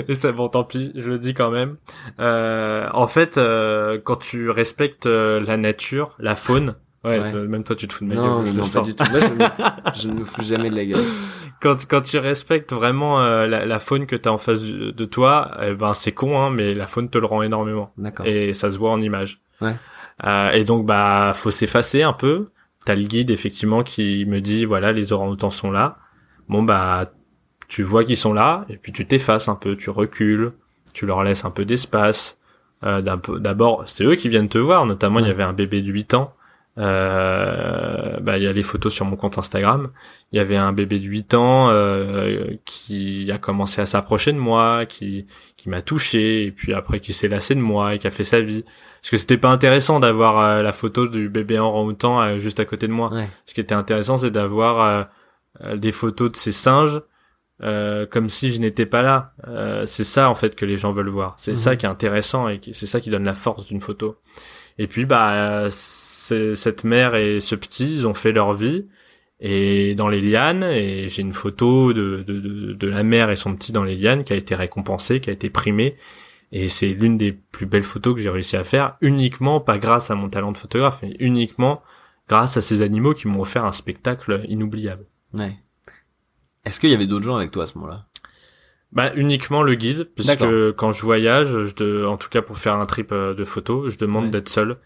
[0.09, 1.76] Et c'est bon, tant pis, je le dis quand même.
[2.18, 3.38] en fait,
[4.05, 8.14] quand tu respectes la nature, la faune, Ouais, même toi tu te fous de ma
[8.16, 8.53] non, gueule.
[8.57, 9.05] Non, pas du tout.
[9.11, 9.48] Moi, je, me,
[9.94, 11.05] je ne me fous jamais de la gueule.
[11.61, 15.05] Quand, quand tu respectes vraiment euh, la, la, faune que tu as en face de,
[15.05, 17.93] toi, eh ben c'est con, hein, mais la faune te le rend énormément.
[17.99, 18.27] D'accord.
[18.27, 19.41] Et ça se voit en image.
[19.61, 19.75] Ouais.
[20.25, 22.49] Euh, et donc bah faut s'effacer un peu.
[22.85, 25.99] T'as le guide effectivement qui me dit voilà les orang-outans sont là.
[26.49, 27.13] Bon bah
[27.69, 30.53] tu vois qu'ils sont là et puis tu t'effaces un peu, tu recules,
[30.93, 32.39] tu leur laisses un peu d'espace.
[32.85, 34.87] Euh, D'abord c'est eux qui viennent te voir.
[34.87, 36.35] Notamment il y avait un bébé de 8 ans
[36.79, 39.91] euh, bah, il y a les photos sur mon compte Instagram.
[40.33, 44.39] Il y avait un bébé de 8 ans euh, qui a commencé à s'approcher de
[44.39, 48.07] moi, qui qui m'a touché, et puis après qui s'est lassé de moi et qui
[48.07, 48.64] a fait sa vie.
[49.03, 52.61] Parce que c'était pas intéressant d'avoir euh, la photo du bébé en orang-outan euh, juste
[52.61, 53.11] à côté de moi.
[53.47, 55.09] Ce qui était intéressant, c'est d'avoir
[55.75, 57.03] des photos de ces singes
[57.61, 59.33] comme si je n'étais pas là.
[59.87, 61.35] c'est ça en fait que les gens veulent voir.
[61.37, 61.77] C'est ça mhm.
[61.77, 64.16] qui est intéressant et c'est ça qui donne la force d'une photo.
[64.79, 65.68] Et puis bah
[66.55, 68.87] cette mère et ce petit, ils ont fait leur vie
[69.41, 73.55] et dans les lianes et j'ai une photo de, de, de, la mère et son
[73.55, 75.97] petit dans les lianes qui a été récompensée, qui a été primée
[76.53, 80.11] et c'est l'une des plus belles photos que j'ai réussi à faire uniquement pas grâce
[80.11, 81.83] à mon talent de photographe mais uniquement
[82.28, 85.07] grâce à ces animaux qui m'ont offert un spectacle inoubliable.
[85.33, 85.57] Ouais.
[86.66, 88.07] Est-ce qu'il y avait d'autres gens avec toi à ce moment-là?
[88.93, 92.85] Bah uniquement le guide puisque quand je voyage, je en tout cas pour faire un
[92.85, 94.76] trip euh, de photos, je demande d'être seul.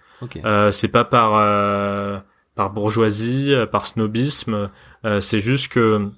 [0.44, 2.18] Euh, c'est pas par euh,
[2.54, 4.70] par bourgeoisie, euh, par snobisme,
[5.04, 6.08] euh, c'est juste que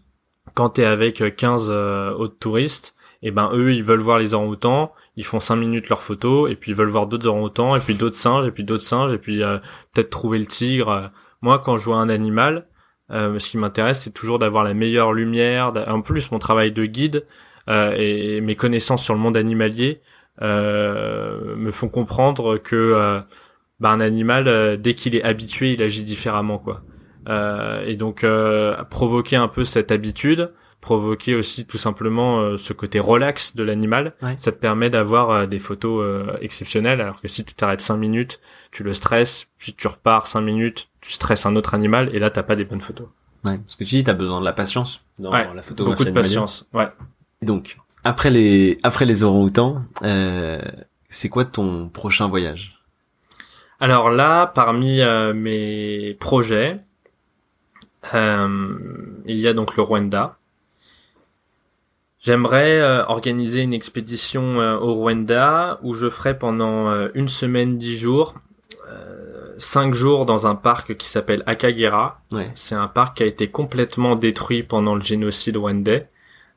[0.55, 4.93] quand t'es avec 15 autres touristes, et eh ben eux ils veulent voir les orang-outans,
[5.17, 7.95] ils font 5 minutes leurs photos et puis ils veulent voir d'autres orang-outans et puis
[7.95, 9.41] d'autres singes et puis d'autres singes et puis
[9.93, 11.11] peut-être trouver le tigre.
[11.43, 12.67] Moi quand je vois un animal,
[13.11, 15.73] ce qui m'intéresse c'est toujours d'avoir la meilleure lumière.
[15.89, 17.27] En plus mon travail de guide
[17.69, 20.01] et mes connaissances sur le monde animalier
[20.41, 23.23] me font comprendre que
[23.81, 26.83] bah, un animal euh, dès qu'il est habitué il agit différemment quoi.
[27.29, 33.01] Euh, et donc euh, provoquer un peu cette habitude provoquer aussi tout simplement ce côté
[33.01, 37.01] relax de l'animal ça te permet d'avoir des photos exceptionnelles.
[37.01, 38.39] Alors que si tu t'arrêtes cinq minutes
[38.71, 42.31] tu le stresses puis tu repars cinq minutes tu stresses un autre animal et là
[42.31, 43.09] t'as pas des bonnes photos.
[43.45, 43.59] Ouais.
[43.59, 46.67] Parce que tu dis t'as besoin de la patience dans la photographie beaucoup de patience.
[46.73, 46.89] Ouais.
[47.43, 49.83] Donc après les après les orang-outans
[51.09, 52.76] c'est quoi ton prochain voyage?
[53.79, 56.81] Alors là, parmi euh, mes projets,
[58.15, 58.79] euh,
[59.27, 60.39] il y a donc le Rwanda.
[62.19, 68.35] J'aimerais euh, organiser une expédition au Rwanda où je ferai pendant une semaine, dix jours,
[69.59, 72.21] cinq jours dans un parc qui s'appelle Akagera.
[72.55, 76.09] C'est un parc qui a été complètement détruit pendant le génocide rwandais.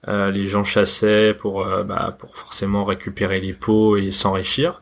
[0.08, 4.82] les gens chassaient pour, bah, pour forcément récupérer les peaux et s'enrichir.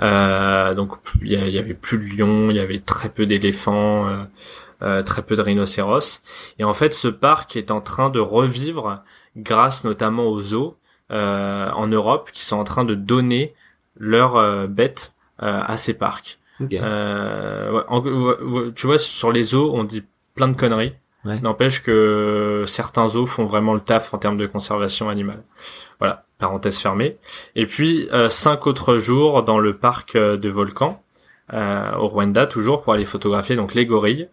[0.00, 0.92] Euh, donc
[1.22, 4.24] il y, avait plus de lions, il y avait très peu d'éléphants, euh,
[4.82, 6.20] euh, très peu de rhinocéros.
[6.58, 9.02] Et en fait, ce parc est en train de revivre
[9.36, 10.76] grâce notamment aux zoos
[11.10, 13.54] en Europe qui sont en train de donner
[13.96, 16.40] leurs bêtes à ces parcs.
[16.58, 16.76] tu
[18.86, 20.02] vois, sur les zoos, on dit
[20.34, 20.94] plein de conneries.
[21.24, 25.42] N'empêche que certains zoos font vraiment le taf en termes de conservation animale.
[26.00, 27.16] Voilà parenthèse fermée.
[27.56, 31.02] Et puis euh, cinq autres jours dans le parc euh, de volcans
[31.52, 34.28] euh, au Rwanda toujours pour aller photographier donc les gorilles.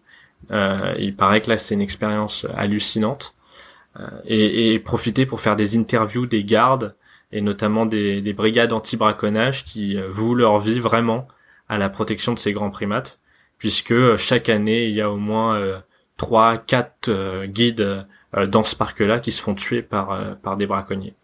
[0.50, 3.34] il paraît que là c'est une expérience hallucinante
[4.24, 6.94] et, profiter pour faire des interviews des gardes
[7.30, 11.28] et notamment des, des brigades anti-braconnage qui vouent leur vie vraiment
[11.68, 13.20] à la protection de ces grands primates
[13.58, 15.82] puisque chaque année il y a au moins
[16.16, 18.06] trois, quatre guides
[18.46, 21.14] dans ce parc-là qui se font tuer par par des braconniers.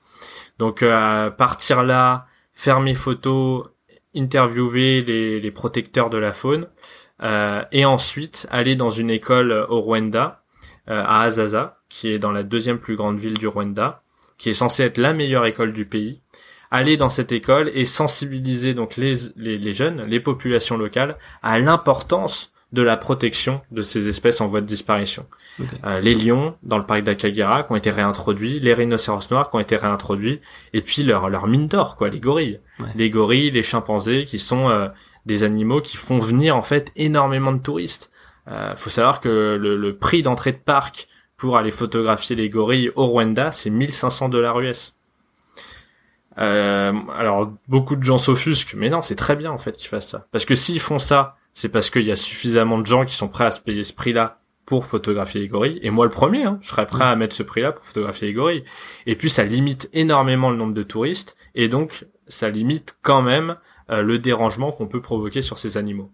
[0.58, 3.68] Donc euh, partir là, faire mes photos,
[4.14, 6.68] interviewer les, les protecteurs de la faune,
[7.22, 10.42] euh, et ensuite aller dans une école au Rwanda,
[10.88, 14.02] euh, à Azaza, qui est dans la deuxième plus grande ville du Rwanda,
[14.36, 16.20] qui est censée être la meilleure école du pays.
[16.70, 21.58] Aller dans cette école et sensibiliser donc les, les, les jeunes, les populations locales, à
[21.58, 25.26] l'importance de la protection de ces espèces en voie de disparition.
[25.84, 29.56] Euh, les lions dans le parc d'Akagera qui ont été réintroduits, les rhinocéros noirs qui
[29.56, 30.40] ont été réintroduits,
[30.74, 32.60] et puis leur, leur mine d'or, quoi, les gorilles.
[32.94, 34.88] Les gorilles, les chimpanzés qui sont euh,
[35.26, 38.10] des animaux qui font venir en fait énormément de touristes.
[38.48, 42.90] Euh, faut savoir que le, le prix d'entrée de parc pour aller photographier les gorilles
[42.96, 44.94] au Rwanda, c'est 1500 dollars US.
[46.38, 50.08] Euh, alors beaucoup de gens s'offusquent, mais non, c'est très bien en fait qu'ils fassent
[50.10, 50.26] ça.
[50.30, 53.28] Parce que s'ils font ça, c'est parce qu'il y a suffisamment de gens qui sont
[53.28, 55.78] prêts à se payer ce prix-là pour photographier les gorilles.
[55.82, 58.34] Et moi le premier, hein, je serais prêt à mettre ce prix-là pour photographier les
[58.34, 58.64] gorilles.
[59.06, 63.56] Et puis ça limite énormément le nombre de touristes, et donc ça limite quand même
[63.90, 66.12] euh, le dérangement qu'on peut provoquer sur ces animaux.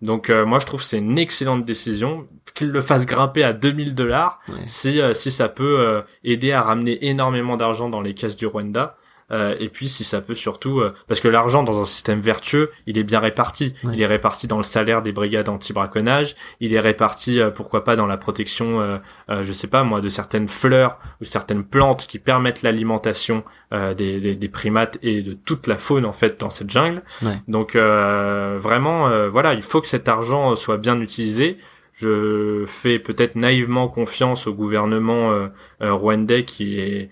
[0.00, 3.52] Donc euh, moi je trouve que c'est une excellente décision qu'il le fasse grimper à
[3.52, 8.36] 2000 dollars si euh, si ça peut aider à ramener énormément d'argent dans les caisses
[8.36, 8.96] du Rwanda
[9.30, 12.70] euh, et puis si ça peut surtout euh, parce que l'argent dans un système vertueux
[12.86, 13.74] il est bien réparti.
[13.92, 16.34] Il est réparti dans le salaire des brigades anti-braconnage.
[16.60, 18.98] Il est réparti euh, pourquoi pas dans la protection
[19.28, 24.34] je sais pas moi de certaines fleurs ou certaines plantes qui permettent l'alimentation des, des,
[24.34, 27.02] des, primates et de toute la faune en fait dans cette jungle.
[27.46, 31.58] Donc vraiment voilà il faut que cet argent soit bien utilisé.
[31.92, 35.48] Je fais peut-être naïvement confiance au gouvernement
[35.80, 37.10] rwandais qui est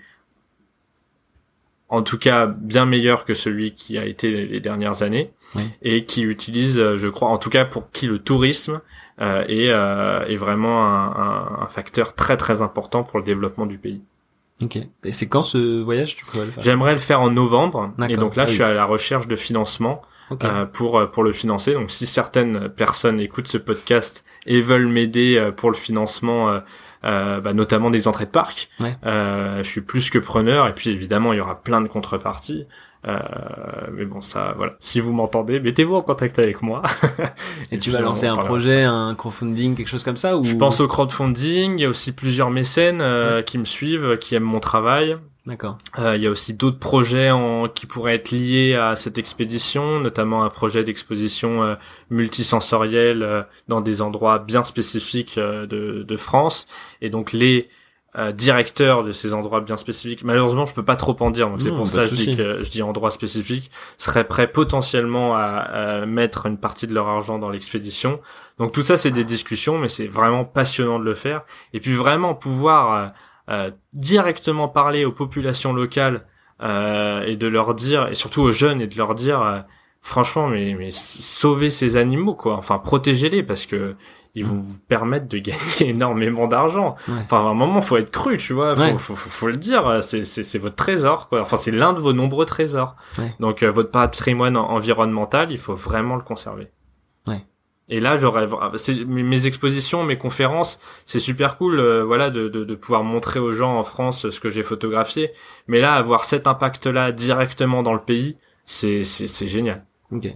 [1.89, 5.31] en tout cas bien meilleur que celui qui a été les dernières années
[5.83, 8.81] et qui utilise, euh, je crois, en tout cas pour qui le tourisme
[9.21, 13.79] euh, est, euh, est vraiment un, un, facteur très très important pour le développement du
[13.79, 14.03] pays.
[14.63, 14.79] Ok.
[15.05, 16.63] Et c'est quand ce voyage tu pourrais le faire?
[16.63, 17.93] J'aimerais le faire en novembre.
[18.09, 20.03] Et donc là, ah je suis à la recherche de financement.
[20.43, 21.73] Euh, pour pour le financer.
[21.73, 26.63] Donc si certaines personnes écoutent ce podcast et veulent m'aider pour le financement
[27.05, 28.69] euh, bah, notamment des entrées de parc.
[29.05, 32.67] Euh, je suis plus que preneur et puis évidemment il y aura plein de contreparties.
[33.07, 33.19] Euh,
[33.93, 34.75] mais bon, ça, voilà.
[34.81, 36.83] Si vous m'entendez, mettez-vous en contact avec moi.
[37.71, 40.45] et, tu vas lancer un projet, un crowdfunding, quelque chose comme ça ou...
[40.45, 41.79] Je pense au crowdfunding.
[41.79, 45.17] Il y a aussi plusieurs mécènes euh, qui me suivent, qui aiment mon travail.
[45.47, 45.79] D'accord.
[46.01, 50.01] Euh, il y a aussi d'autres projets en, qui pourraient être liés à cette expédition,
[50.01, 51.77] notamment un projet d'exposition euh,
[52.11, 56.67] multisensorielle euh, dans des endroits bien spécifiques euh, de, de, France.
[57.01, 57.69] Et donc les
[58.33, 61.71] directeurs de ces endroits bien spécifiques, malheureusement je peux pas trop en dire, donc c'est
[61.71, 66.07] pour ça que je dis que je dis endroits spécifiques, seraient prêts potentiellement à, à,
[66.07, 68.19] mettre une partie de leur argent dans l'expédition.
[68.59, 71.43] Donc tout ça c'est des discussions, mais c'est vraiment passionnant de le faire.
[71.75, 73.09] Et puis vraiment pouvoir euh,
[73.93, 76.27] directement parler aux populations locales
[76.63, 79.59] euh, et de leur dire, et surtout aux jeunes, et de leur dire, euh,
[80.01, 82.57] franchement, mais, mais sauvez ces animaux, quoi.
[82.57, 83.95] Enfin, protégez-les parce que
[84.35, 86.95] ils vont vous permettre de gagner énormément d'argent.
[87.09, 88.75] Enfin, à un moment, faut être cru, tu vois.
[88.75, 90.03] Faut, faut, faut, le dire.
[90.03, 91.43] C'est, c'est, c'est votre trésor, quoi.
[91.43, 92.97] Enfin, c'est l'un de vos nombreux trésors.
[93.39, 96.71] Donc, votre patrimoine environnemental, il faut vraiment le conserver.
[97.89, 98.49] Et là, j'aurais
[99.07, 103.53] mes expositions, mes conférences, c'est super cool, euh, voilà, de, de, de, pouvoir montrer aux
[103.53, 105.31] gens en France ce que j'ai photographié.
[105.69, 109.87] Mais là, avoir cet impact-là directement dans le pays, c'est c'est génial.
[110.11, 110.29] Ok.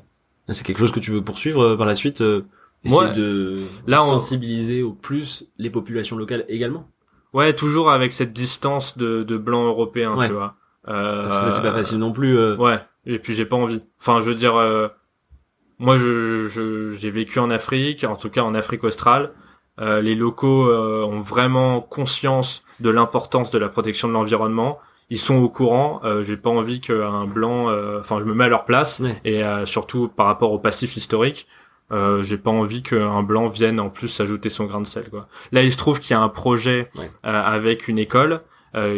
[0.48, 2.44] C'est quelque chose que tu veux poursuivre euh, par la suite, euh,
[2.84, 6.88] essayer de là, sensibiliser au plus les populations locales également?
[7.32, 10.54] Ouais, toujours avec cette distance de, de blanc européen, tu vois.
[10.88, 12.54] Euh, Parce que c'est pas facile non plus.
[12.54, 12.78] Ouais.
[13.06, 13.80] Et puis j'ai pas envie.
[14.00, 14.54] Enfin, je veux dire
[15.80, 19.32] moi, je, j'ai vécu en Afrique, en tout cas en Afrique australe.
[19.80, 24.78] Euh, les locaux euh, ont vraiment conscience de l'importance de la protection de l'environnement.
[25.08, 26.02] Ils sont au courant.
[26.04, 29.42] Euh, j'ai pas envie qu'un blanc, euh, enfin, je me mets à leur place et
[29.64, 31.48] surtout par rapport au passif historique.
[31.90, 35.08] j'ai pas envie qu'un blanc vienne en plus ajouter son grain de sel.
[35.08, 35.28] Quoi.
[35.50, 36.90] Là, il se trouve qu'il y a un projet
[37.22, 38.42] avec une école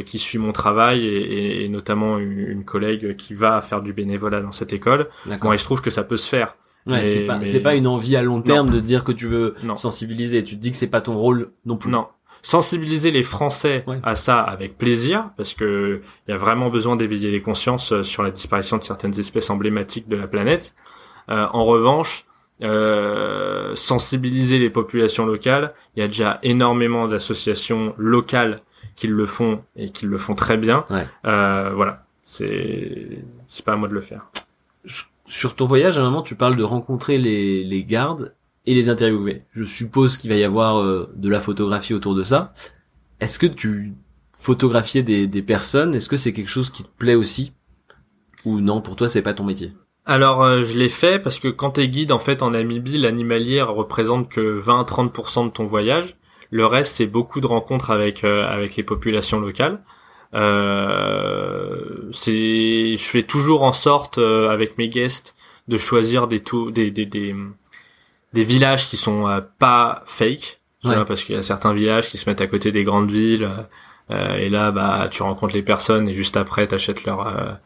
[0.05, 4.43] qui suit mon travail et, et notamment une, une, collègue qui va faire du bénévolat
[4.43, 5.09] dans cette école.
[5.41, 6.57] Bon, il se trouve que ça peut se faire.
[6.87, 9.55] Ouais, c'est pas c'est pas une envie à long terme de dire que tu veux
[9.77, 10.43] sensibiliser.
[10.45, 11.91] Tu te dis que c'est pas ton rôle non plus.
[11.91, 12.07] Non.
[12.45, 17.31] Sensibiliser les Français à ça avec plaisir parce que il y a vraiment besoin d'éveiller
[17.31, 20.75] les consciences euh, sur la disparition de certaines espèces emblématiques de la planète.
[21.29, 22.27] Euh, en revanche,
[22.63, 28.61] euh, sensibiliser les populations locales, il y a déjà énormément d'associations locales
[28.95, 30.85] qui le font et qui le font très bien.
[31.25, 33.19] Euh, voilà, c'est
[33.49, 34.27] c'est pas à moi de le faire.
[34.85, 38.35] Je sur ton voyage, à un moment, tu parles de rencontrer les, gardes
[38.67, 39.43] et les interviewer.
[39.53, 42.53] Je suppose qu'il va y avoir euh, de la photographie autour de ça.
[43.21, 43.95] Est-ce que tu
[44.37, 45.95] photographiais des, personnes?
[45.95, 47.53] Est-ce que c'est quelque chose qui te plaît aussi?
[48.45, 49.73] Ou non, pour toi, c'est pas ton métier?
[50.05, 53.63] Alors euh, je l'ai fait parce que quand t'es guide en fait en Namibie, l'animalier
[53.63, 56.17] représente que 20-30% de ton voyage.
[56.51, 59.81] Le reste c'est beaucoup de rencontres avec euh, avec les populations locales.
[60.35, 65.35] Euh, c'est, je fais toujours en sorte euh, avec mes guests
[65.69, 67.35] de choisir des, des, des, des,
[68.33, 72.29] des villages qui sont euh, pas fake, parce qu'il y a certains villages qui se
[72.29, 73.49] mettent à côté des grandes villes.
[74.11, 77.61] Euh, et là, bah, tu rencontres les personnes et juste après, t'achètes leur,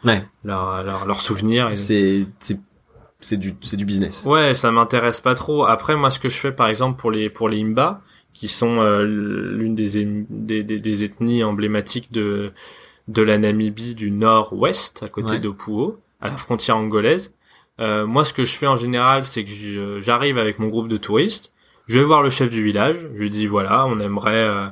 [0.44, 1.70] leur, leur, leur souvenir.
[1.74, 2.60] C'est, c'est
[3.18, 4.26] c'est du c'est du business.
[4.26, 5.64] Ouais, ça m'intéresse pas trop.
[5.64, 8.02] Après, moi, ce que je fais, par exemple, pour les pour les Imba,
[8.36, 12.52] qui sont euh, l'une des, des, des, des, ethnies emblématiques de
[13.08, 17.32] de la Namibie du nord-ouest, à côté d'Opuo, à la frontière angolaise.
[17.78, 20.96] Euh, moi, ce que je fais en général, c'est que j'arrive avec mon groupe de
[20.96, 21.52] touristes,
[21.86, 24.66] je vais voir le chef du village, je lui dis voilà, on aimerait euh,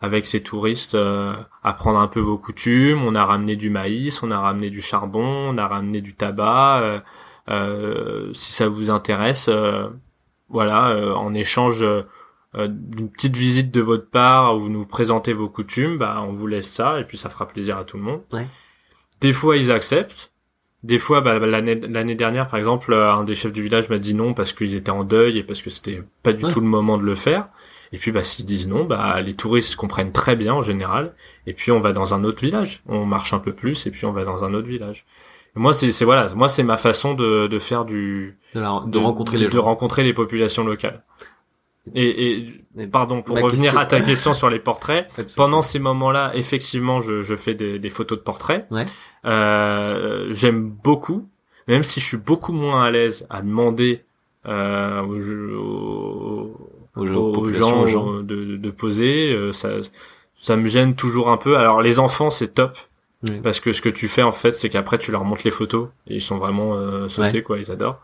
[0.00, 4.30] avec ces touristes euh, apprendre un peu vos coutumes, on a ramené du maïs, on
[4.30, 7.02] a ramené du charbon, on a ramené du tabac,
[8.32, 9.50] si ça vous intéresse,
[10.50, 12.02] voilà, en échange euh,
[12.54, 16.46] d'une petite visite de votre part où vous nous présentez vos coutumes, bah on vous
[16.46, 18.22] laisse ça et puis ça fera plaisir à tout le monde.
[18.32, 18.46] Ouais.
[19.20, 20.32] Des fois ils acceptent.
[20.82, 23.98] Des fois, bah, l'année l'année dernière, par exemple, euh, un des chefs du village m'a
[23.98, 26.66] dit non parce qu'ils étaient en deuil et parce que c'était pas du tout le
[26.66, 27.44] moment de le faire.
[27.92, 31.12] Et puis, bah, s'ils disent non, bah, les touristes comprennent très bien en général.
[31.46, 32.82] Et puis, on va dans un autre village.
[32.86, 35.04] On marche un peu plus et puis on va dans un autre village.
[35.54, 39.48] moi, c'est, c'est voilà, moi, c'est ma façon de, de faire du, de, rencontrer les
[39.48, 41.02] de rencontrer les populations locales.
[41.94, 42.46] Et,
[42.78, 47.20] et pardon, pour revenir à ta question sur les portraits, pendant ces moments-là, effectivement, je,
[47.20, 48.66] je fais des, des, photos de portraits.
[48.70, 48.86] Ouais.
[49.24, 51.28] Euh, J'aime beaucoup,
[51.68, 54.04] même si je suis beaucoup moins à l'aise à demander
[54.46, 56.56] euh, aux,
[56.96, 59.32] aux, gens, De, de, poser.
[59.32, 59.70] Euh, ça,
[60.40, 61.56] ça me gêne toujours un peu.
[61.56, 62.78] Alors les enfants, c'est top.
[63.42, 65.88] Parce que ce que tu fais en fait, c'est qu'après tu leur montres les photos
[66.06, 68.00] et ils sont vraiment euh, saucés quoi, ils adorent.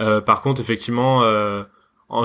[0.00, 1.62] Euh, par contre, effectivement, euh,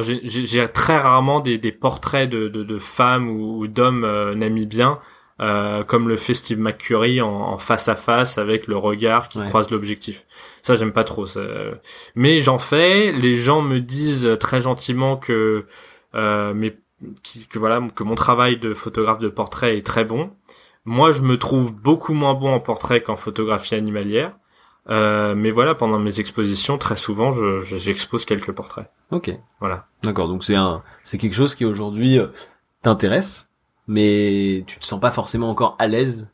[0.02, 5.00] j'ai très rarement des, des portraits de, de, de, femmes ou, d'hommes euh, namibiens
[5.42, 9.44] euh, comme le fait Steve McCurry en, en, face à face avec le regard qui
[9.48, 10.26] croise l'objectif.
[10.62, 11.26] Ça j'aime pas trop.
[11.26, 11.42] Ça.
[12.16, 13.12] Mais j'en fais.
[13.12, 15.66] Les gens me disent très gentiment que
[16.16, 16.78] euh, mais
[17.50, 20.32] que voilà que mon travail de photographe de portrait est très bon.
[20.86, 24.34] Moi je me trouve beaucoup moins bon en portrait qu'en photographie animalière.
[24.90, 27.32] Euh, mais voilà, pendant mes expositions, très souvent,
[27.62, 28.90] j'expose je, quelques portraits.
[29.14, 29.32] Ok.
[29.60, 29.88] Voilà.
[30.04, 30.28] D'accord.
[30.28, 32.28] Donc c'est un, c'est quelque chose qui aujourd'hui euh,
[32.82, 33.50] t'intéresse,
[33.88, 36.30] mais tu te sens pas forcément encore à l'aise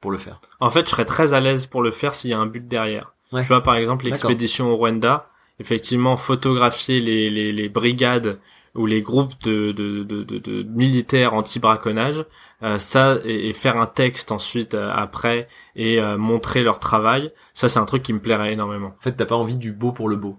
[0.00, 0.40] pour le faire.
[0.60, 2.66] En fait, je serais très à l'aise pour le faire s'il y a un but
[2.66, 3.14] derrière.
[3.30, 5.28] Tu vois, par exemple, l'expédition au Rwanda,
[5.58, 8.38] effectivement, photographier les, les, les brigades
[8.74, 12.24] ou les groupes de, de, de, de, militaires anti-braconnage,
[12.62, 17.68] euh, ça et, faire un texte ensuite euh, après et euh, montrer leur travail, ça
[17.68, 18.88] c'est un truc qui me plairait énormément.
[18.88, 20.38] En fait, t'as pas envie du beau pour le beau.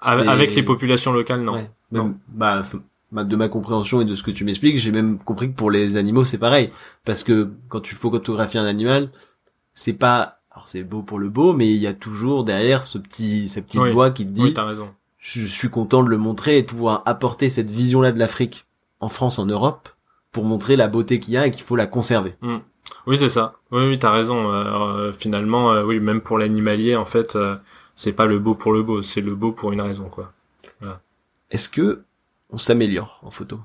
[0.00, 1.66] Avec les populations locales, non.
[1.92, 2.14] non.
[2.28, 2.62] Bah,
[3.12, 5.96] de ma compréhension et de ce que tu m'expliques, j'ai même compris que pour les
[5.96, 6.70] animaux c'est pareil,
[7.04, 9.10] parce que quand tu photographies un animal,
[9.74, 12.98] c'est pas alors c'est beau pour le beau, mais il y a toujours derrière ce
[12.98, 14.90] petit, ce petit doigt qui te dit, oui, as raison
[15.26, 18.66] je suis content de le montrer et de pouvoir apporter cette vision-là de l'Afrique
[19.00, 19.88] en France, en Europe,
[20.30, 22.36] pour montrer la beauté qu'il y a et qu'il faut la conserver.
[22.42, 22.58] Mm.
[23.08, 23.54] Oui, c'est ça.
[23.72, 24.52] Oui, oui, t'as raison.
[24.52, 27.36] Euh, euh, finalement, euh, oui, même pour l'animalier, en fait,
[27.96, 30.32] c'est pas le beau pour le beau, c'est le beau pour une raison, quoi.
[31.50, 32.02] Est-ce que
[32.50, 33.58] on s'améliore en photo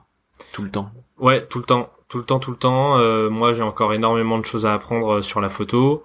[0.53, 0.91] tout le temps?
[1.19, 2.97] Ouais, tout le temps, tout le temps, tout le temps.
[3.29, 6.03] moi, j'ai encore énormément de choses à apprendre sur la photo.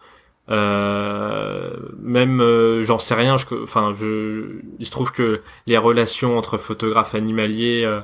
[0.49, 1.71] Euh,
[2.01, 6.57] même euh, j'en sais rien je, enfin je il se trouve que les relations entre
[6.57, 7.99] photographes animaliers euh,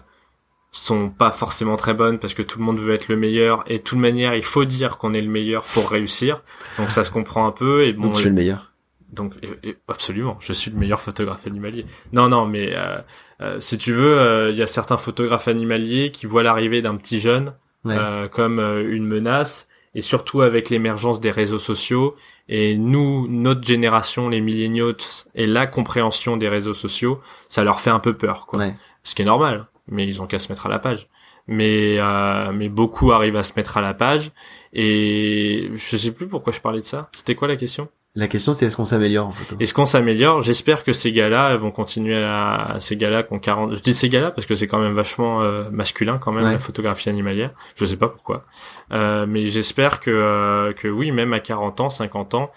[0.73, 3.79] sont pas forcément très bonnes parce que tout le monde veut être le meilleur et
[3.79, 6.43] de toute manière il faut dire qu'on est le meilleur pour réussir
[6.79, 8.72] donc ça se comprend un peu et bon donc tu es le meilleur
[9.13, 9.35] donc
[9.89, 12.75] absolument je suis le meilleur photographe animalier non non mais
[13.59, 17.53] si tu veux il y a certains photographes animaliers qui voient l'arrivée d'un petit jeune
[18.31, 22.17] comme une menace et surtout avec l'émergence des réseaux sociaux
[22.49, 24.95] et nous, notre génération, les milléniaux
[25.35, 28.61] et la compréhension des réseaux sociaux, ça leur fait un peu peur, quoi.
[29.05, 31.09] Ce qui est normal, mais ils ont qu'à se mettre à la page.
[31.49, 34.31] Mais euh, mais beaucoup arrivent à se mettre à la page
[34.73, 37.09] et je sais plus pourquoi je parlais de ça.
[37.13, 37.89] C'était quoi la question?
[38.15, 40.43] La question c'est est-ce qu'on s'améliore en photo Est-ce qu'on s'améliore?
[40.43, 44.11] J'espère que ces gars-là vont continuer à ces gars-là qui ont 40 je dis ces
[44.11, 47.53] gars-là parce que c'est quand même vachement euh, masculin quand même la photographie animalière.
[47.75, 48.45] Je sais pas pourquoi.
[48.93, 52.51] Euh, mais j'espère que euh, que oui, même à 40 ans, 50 ans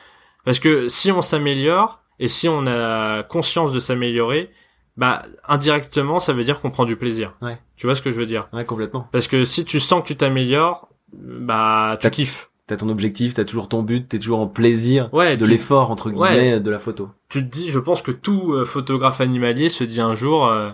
[0.44, 4.52] parce que si on s'améliore et si on a conscience de s'améliorer,
[4.98, 7.34] bah indirectement ça veut dire qu'on prend du plaisir.
[7.42, 7.58] Ouais.
[7.78, 8.50] Tu vois ce que je veux dire?
[8.52, 9.08] Ouais, complètement.
[9.14, 13.46] Parce que si tu sens que tu t'améliores, bah tu kiffes t'as ton objectif, t'as
[13.46, 17.10] toujours ton but, t'es toujours en plaisir de l'effort entre guillemets de la photo.
[17.30, 20.72] Tu te dis, je pense que tout euh, photographe animalier se dit un jour, euh,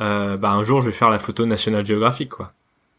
[0.00, 2.52] euh, bah un jour je vais faire la photo National Geographic quoi.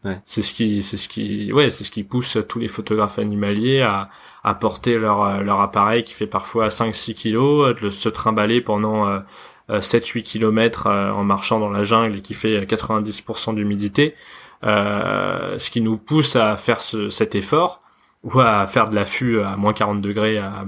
[0.04, 0.20] Ouais.
[0.26, 3.80] C'est ce qui, c'est ce qui, ouais, c'est ce qui pousse tous les photographes animaliers
[3.80, 4.10] à,
[4.42, 9.22] à porter leur leur appareil qui fait parfois 5-6 kilos, de se trimballer pendant
[9.70, 14.14] 7-8 kilomètres en marchant dans la jungle et qui fait 90% d'humidité.
[14.62, 17.80] ce qui nous pousse à faire ce, cet effort
[18.24, 20.64] ou à faire de l'affût à moins 40 degrés à,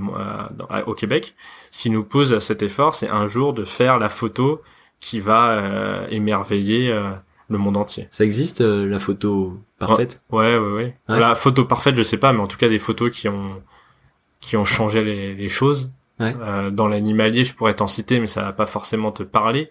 [0.87, 1.35] au Québec.
[1.71, 4.63] Ce qui nous pose cet effort, c'est un jour de faire la photo
[5.01, 7.11] qui va euh, émerveiller euh,
[7.49, 8.09] le monde entier.
[8.11, 10.23] Ça existe euh, la photo parfaite?
[10.31, 13.11] Ouais, ouais, ouais, La photo parfaite, je sais pas, mais en tout cas des photos
[13.11, 13.63] qui ont
[14.41, 15.91] qui ont changé les, les choses.
[16.19, 19.71] dans l'animalier, je pourrais t'en citer, mais ça va pas forcément te parler.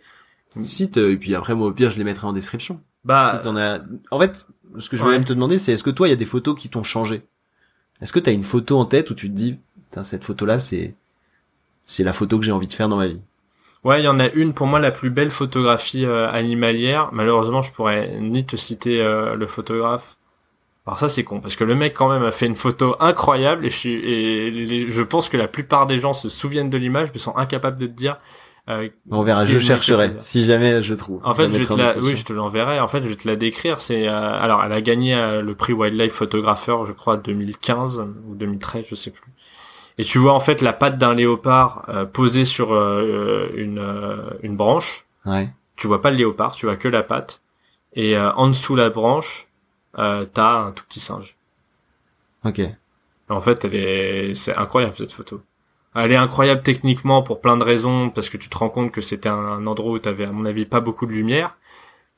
[0.50, 2.82] Cite et puis après moi au pire je les mettrai en description.
[3.04, 3.82] Bah, si en as.
[4.10, 4.48] En fait,
[4.80, 6.26] ce que je voulais même te demander, c'est est-ce que toi il y a des
[6.26, 7.24] photos qui t'ont changé?
[8.02, 9.58] Est-ce que t'as une photo en tête où tu te dis,
[10.04, 10.94] cette photo là c'est
[11.86, 13.22] c'est la photo que j'ai envie de faire dans ma vie?
[13.84, 17.10] Ouais, il y en a une pour moi la plus belle photographie euh, animalière.
[17.12, 20.18] Malheureusement, je pourrais ni te citer euh, le photographe.
[20.88, 23.66] Alors ça c'est con parce que le mec quand même a fait une photo incroyable
[23.66, 27.10] et je suis et je pense que la plupart des gens se souviennent de l'image
[27.12, 28.20] mais sont incapables de te dire.
[28.68, 31.22] Euh, On verra, je chercherai si jamais je trouve.
[31.24, 32.80] En fait, je, te la, oui, je te l'enverrai.
[32.80, 33.80] En fait, je vais te la décrire.
[33.80, 38.96] C'est alors elle a gagné le prix Wildlife Photographer, je crois 2015 ou 2013, je
[38.96, 39.32] sais plus.
[39.98, 44.30] Et tu vois en fait la patte d'un léopard euh, posée sur euh, une, euh,
[44.44, 45.06] une branche.
[45.26, 45.50] Ouais.
[45.78, 47.42] Tu vois pas le léopard, tu vois que la patte.
[47.98, 49.48] Et en dessous la branche,
[49.98, 51.38] euh, t'as un tout petit singe.
[52.44, 52.62] Ok.
[53.30, 55.42] En fait, elle est, c'est incroyable cette photo.
[55.96, 59.02] Elle est incroyable techniquement pour plein de raisons, parce que tu te rends compte que
[59.02, 61.56] c'était un endroit où t'avais, à mon avis, pas beaucoup de lumière.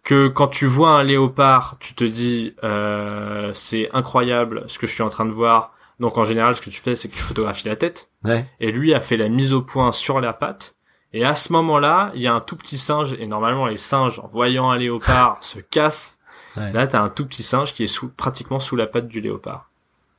[0.03, 4.93] Que quand tu vois un léopard, tu te dis, euh, c'est incroyable ce que je
[4.93, 7.21] suis en train de voir donc en général, ce que tu fais, c'est que tu
[7.21, 8.11] photographies la tête.
[8.59, 10.75] Et lui a fait la mise au point sur la patte.
[11.13, 13.13] Et à ce moment-là, il y a un tout petit singe.
[13.19, 16.19] Et normalement, les singes, en voyant un léopard, se cassent.
[16.55, 16.71] Ouais.
[16.71, 19.69] Là, t'as un tout petit singe qui est sous, pratiquement sous la patte du léopard.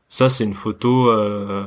[0.09, 1.11] Ça, c'est une photo.
[1.11, 1.67] Euh,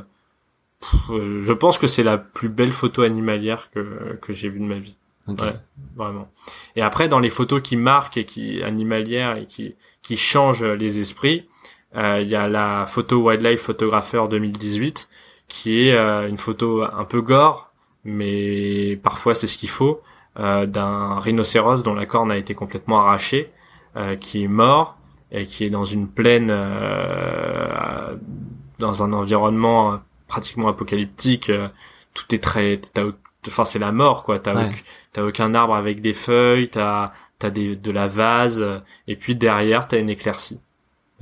[1.08, 4.78] je pense que c'est la plus belle photo animalière que que j'ai vue de ma
[4.78, 4.96] vie.
[5.28, 5.54] Ouais,
[5.94, 6.28] vraiment.
[6.74, 10.98] Et après, dans les photos qui marquent et qui animalières et qui qui changent les
[10.98, 11.46] esprits,
[11.96, 15.08] euh, il y a la photo Wildlife Photographer 2018
[15.48, 17.70] qui est euh, une photo un peu gore,
[18.04, 20.00] mais parfois c'est ce qu'il faut,
[20.38, 23.50] euh, d'un rhinocéros dont la corne a été complètement arrachée,
[24.20, 24.96] qui est mort
[25.32, 26.46] et qui est dans une plaine,
[28.78, 30.00] dans un environnement
[30.32, 31.50] pratiquement apocalyptique.
[32.14, 32.80] tout est très,
[33.46, 34.38] enfin c'est la mort quoi.
[34.38, 34.70] T'as
[35.12, 38.64] t'as aucun arbre avec des feuilles, t'as t'as des de la vase
[39.08, 40.60] et puis derrière t'as une éclaircie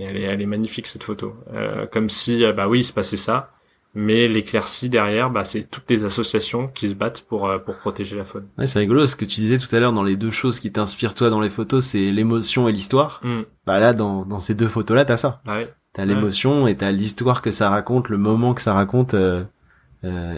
[0.05, 1.35] elle est, elle est magnifique cette photo.
[1.53, 3.53] Euh, comme si, euh, bah oui, il se passait ça,
[3.95, 8.17] mais l'éclaircie derrière, bah c'est toutes les associations qui se battent pour euh, pour protéger
[8.17, 8.47] la faune.
[8.57, 10.71] Ouais, c'est rigolo ce que tu disais tout à l'heure dans les deux choses qui
[10.71, 13.21] t'inspirent toi dans les photos, c'est l'émotion et l'histoire.
[13.25, 13.43] Mm.
[13.67, 15.43] Bah là, dans dans ces deux photos là, t'as ça.
[15.47, 15.75] Ah ouais.
[15.93, 19.43] T'as l'émotion et t'as l'histoire que ça raconte, le moment que ça raconte euh,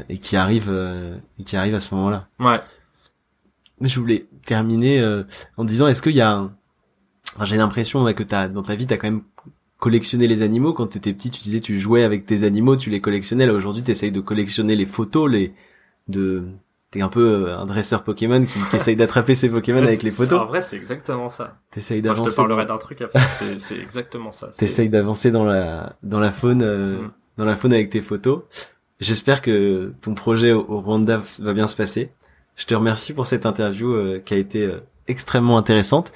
[0.08, 0.70] et qui arrive
[1.38, 2.26] et qui arrive à ce moment-là.
[2.40, 2.58] Ouais.
[3.82, 5.04] Je voulais terminer
[5.58, 6.54] en disant, est-ce qu'il y a un...
[7.42, 9.24] j'ai l'impression que t'as dans ta vie t'as quand même
[9.82, 10.72] collectionner les animaux.
[10.72, 13.46] Quand tu étais petit, tu disais tu jouais avec tes animaux, tu les collectionnais.
[13.46, 15.54] Là aujourd'hui, tu essayes de collectionner les photos, les
[16.06, 16.44] de
[16.92, 20.12] t'es un peu euh, un dresseur Pokémon qui, qui essaye d'attraper ses Pokémon avec les
[20.12, 20.40] photos.
[20.40, 21.56] En vrai, c'est exactement ça.
[21.72, 22.30] T'essayes d'avancer.
[22.30, 23.18] Je te parlerai d'un truc après.
[23.58, 24.50] C'est exactement ça.
[24.56, 27.10] T'essayes d'avancer dans la dans la faune euh, mm.
[27.38, 28.42] dans la faune avec tes photos.
[29.00, 32.12] J'espère que ton projet au, Rwanda va bien se passer.
[32.54, 34.70] Je te remercie pour cette interview euh, qui a été
[35.08, 36.12] extrêmement intéressante.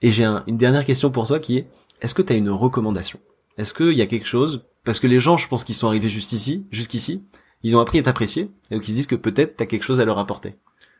[0.00, 1.66] Et j'ai une dernière question pour toi qui est
[2.00, 3.20] est-ce que tu as une recommandation?
[3.58, 4.64] Est-ce qu'il y a quelque chose?
[4.84, 7.22] Parce que les gens, je pense qu'ils sont arrivés juste ici, jusqu'ici,
[7.62, 9.82] ils ont appris à t'apprécier, et donc ils se disent que peut-être tu as quelque
[9.82, 10.56] chose à leur apporter.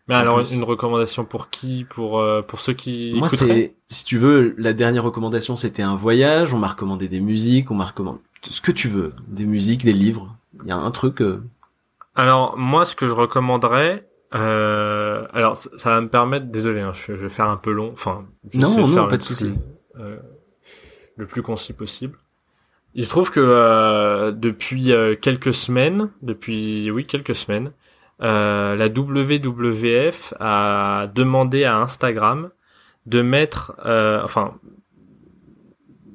[0.09, 1.86] Mais alors une recommandation pour qui?
[1.88, 5.94] Pour euh, pour ceux qui Moi c'est si tu veux la dernière recommandation c'était un
[5.94, 9.84] voyage, on m'a recommandé des musiques, on m'a recommandé ce que tu veux, des musiques,
[9.84, 11.42] des livres, il y a un truc euh,
[12.16, 17.12] Alors moi ce que je recommanderais euh, alors ça, va me permettre désolé hein, je,
[17.12, 17.90] vais faire un peu long.
[17.92, 18.24] Enfin
[18.55, 19.53] non non pas de souci
[21.20, 22.18] le plus concis possible.
[22.94, 27.70] Il se trouve que euh, depuis euh, quelques semaines, depuis oui quelques semaines,
[28.20, 32.50] euh, la WWF a demandé à Instagram
[33.06, 33.74] de mettre,
[34.22, 34.54] enfin,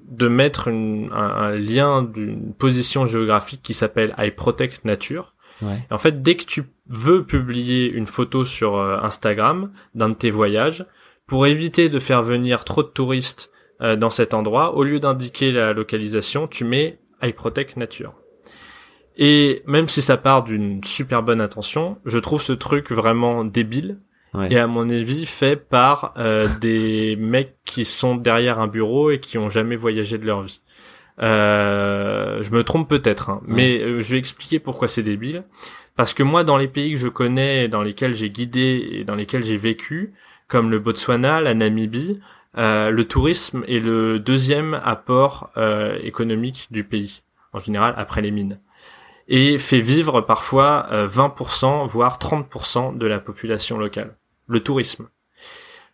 [0.10, 5.34] de mettre un, lien d'une position géographique qui s'appelle I Protect Nature.
[5.64, 10.86] en fait, dès que tu veux publier une photo sur Instagram d'un de tes voyages,
[11.26, 13.50] pour éviter de faire venir trop de touristes
[13.82, 18.14] euh, dans cet endroit, au lieu d'indiquer la localisation, tu mets iProtect Nature.
[19.18, 24.00] Et même si ça part d'une super bonne intention, je trouve ce truc vraiment débile.
[24.50, 29.22] Et à mon avis, fait par euh, des mecs qui sont derrière un bureau et
[29.22, 30.62] qui ont jamais voyagé de leur vie.
[31.22, 35.44] Euh, je me trompe peut-être, hein, mais euh, je vais expliquer pourquoi c'est débile.
[35.96, 39.16] Parce que moi, dans les pays que je connais, dans lesquels j'ai guidé et dans
[39.16, 40.14] lesquels j'ai vécu,
[40.50, 42.20] comme le Botswana, la Namibie,
[42.58, 47.24] euh, le tourisme est le deuxième apport euh, économique du pays.
[47.54, 48.60] en général après les mines,
[49.28, 54.16] et fait vivre parfois 20%, voire 30% de la population locale,
[54.48, 55.08] le tourisme.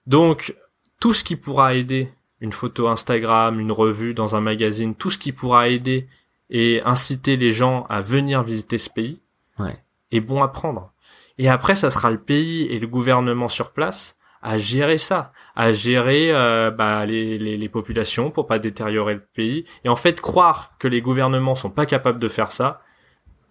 [0.08, 0.56] Donc,
[1.00, 5.18] tout ce qui pourra aider une photo Instagram, une revue dans un magazine, tout ce
[5.18, 6.08] qui pourra aider
[6.50, 9.22] et inciter les gens à venir visiter ce pays
[9.60, 9.78] Ouais.
[10.12, 10.92] est bon à prendre.
[11.38, 15.72] Et après, ça sera le pays et le gouvernement sur place à gérer ça, à
[15.72, 19.66] gérer euh, bah, les, les, les populations pour pas détériorer le pays.
[19.84, 22.82] Et en fait, croire que les gouvernements sont pas capables de faire ça,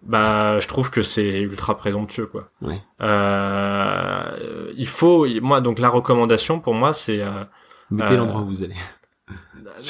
[0.03, 2.49] bah, je trouve que c'est ultra présomptueux, quoi.
[2.61, 2.81] Ouais.
[3.01, 7.43] Euh, il faut, moi, donc la recommandation pour moi, c'est euh,
[7.91, 8.75] Mettez Euh, l'endroit où vous allez.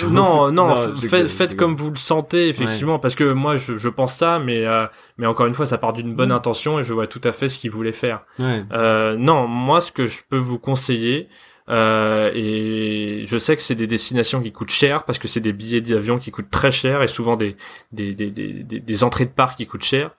[0.10, 4.16] Non, non, faites, faites comme vous le sentez, effectivement, parce que moi, je, je pense
[4.16, 4.86] ça, mais euh,
[5.18, 6.34] mais encore une fois, ça part d'une bonne Mm.
[6.34, 8.22] intention et je vois tout à fait ce qu'il voulait faire.
[8.40, 8.64] Ouais.
[8.72, 11.30] Euh, non, moi, ce que je peux vous conseiller,
[11.70, 15.54] euh, et je sais que c'est des destinations qui coûtent cher parce que c'est des
[15.54, 17.56] billets d'avion qui coûtent très cher et souvent des
[17.92, 20.12] des, des, des, des, entrées de parc qui coûtent cher.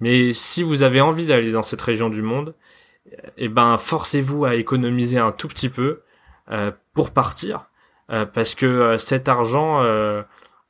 [0.00, 2.54] Mais si vous avez envie d'aller dans cette région du monde,
[3.36, 6.02] eh ben forcez-vous à économiser un tout petit peu
[6.50, 7.66] euh, pour partir
[8.26, 10.22] parce que euh, cet argent, euh,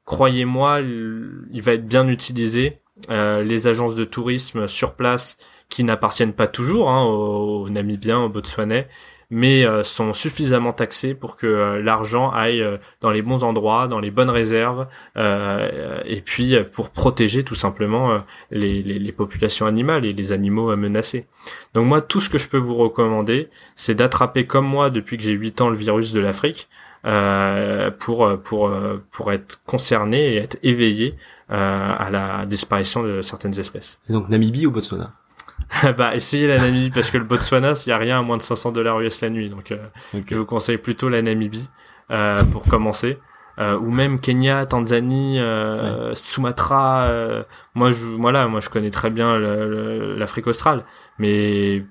[0.04, 2.78] croyez-moi, il va être bien utilisé.
[3.10, 5.36] Euh, les agences de tourisme sur place
[5.68, 8.86] qui n'appartiennent pas toujours hein, aux, Namibiens, aux Botswanais,
[9.30, 13.88] mais euh, sont suffisamment taxés pour que euh, l'argent aille euh, dans les bons endroits,
[13.88, 14.86] dans les bonnes réserves,
[15.16, 18.18] euh, et puis euh, pour protéger tout simplement euh,
[18.50, 21.26] les, les, les populations animales et les animaux euh, menacés.
[21.72, 25.22] Donc moi, tout ce que je peux vous recommander, c'est d'attraper comme moi depuis que
[25.24, 26.68] j'ai 8 ans le virus de l'Afrique,
[27.04, 28.70] euh, pour pour
[29.10, 31.16] pour être concerné et être éveillé
[31.50, 34.00] euh, à la disparition de certaines espèces.
[34.08, 35.12] Et donc Namibie ou Botswana?
[35.96, 38.42] Bah essayez la Namibie parce que le Botswana, il y a rien à moins de
[38.42, 39.78] 500 dollars US la nuit, donc euh,
[40.26, 41.68] je vous conseille plutôt la Namibie
[42.10, 43.18] euh, pour commencer.
[43.58, 47.02] Euh, ou même Kenya, Tanzanie, euh, Sumatra.
[47.04, 47.42] euh,
[47.74, 50.84] moi, je, voilà, moi je connais très bien l'Afrique australe,
[51.18, 51.84] mais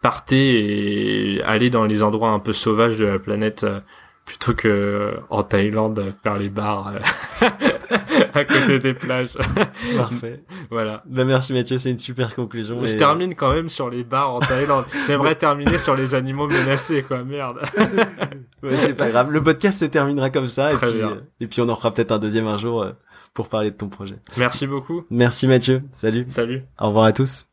[0.00, 3.80] partez et allez dans les endroits un peu sauvages de la planète euh,
[4.30, 7.48] plutôt que euh, en Thaïlande faire les bars euh,
[8.34, 9.30] à côté des plages.
[9.96, 10.44] Parfait.
[10.70, 11.02] voilà.
[11.04, 12.78] Bah merci Mathieu, c'est une super conclusion.
[12.86, 14.84] Je et- termine quand même sur les bars en Thaïlande.
[15.08, 17.24] J'aimerais terminer sur les animaux menacés, quoi.
[17.24, 17.58] Merde.
[18.62, 19.32] Ouais, c'est pas grave.
[19.32, 21.10] Le podcast se terminera comme ça et Très puis bien.
[21.10, 22.92] euh, et puis on en fera peut-être un deuxième un jour euh,
[23.34, 24.16] pour parler de ton projet.
[24.38, 25.04] Merci beaucoup.
[25.10, 25.82] Merci Mathieu.
[25.90, 26.24] Salut.
[26.28, 26.62] Salut.
[26.78, 27.48] Au revoir à tous.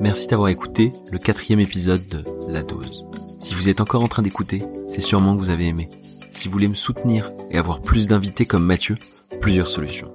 [0.00, 3.04] Merci d'avoir écouté le quatrième épisode de La Dose.
[3.38, 5.88] Si vous êtes encore en train d'écouter, c'est sûrement que vous avez aimé.
[6.30, 8.96] Si vous voulez me soutenir et avoir plus d'invités comme Mathieu,
[9.40, 10.12] plusieurs solutions.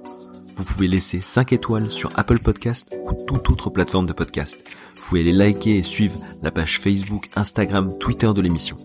[0.56, 4.64] Vous pouvez laisser 5 étoiles sur Apple Podcast ou toute autre plateforme de podcast.
[4.96, 8.76] Vous pouvez les liker et suivre la page Facebook, Instagram, Twitter de l'émission.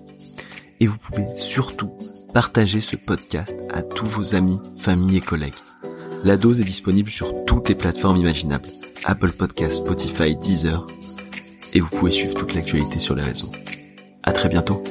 [0.79, 1.91] Et vous pouvez surtout
[2.33, 5.53] partager ce podcast à tous vos amis, familles et collègues.
[6.23, 8.69] La dose est disponible sur toutes les plateformes imaginables.
[9.03, 10.85] Apple Podcast, Spotify, Deezer.
[11.73, 13.51] Et vous pouvez suivre toute l'actualité sur les réseaux.
[14.28, 14.84] À très bientôt.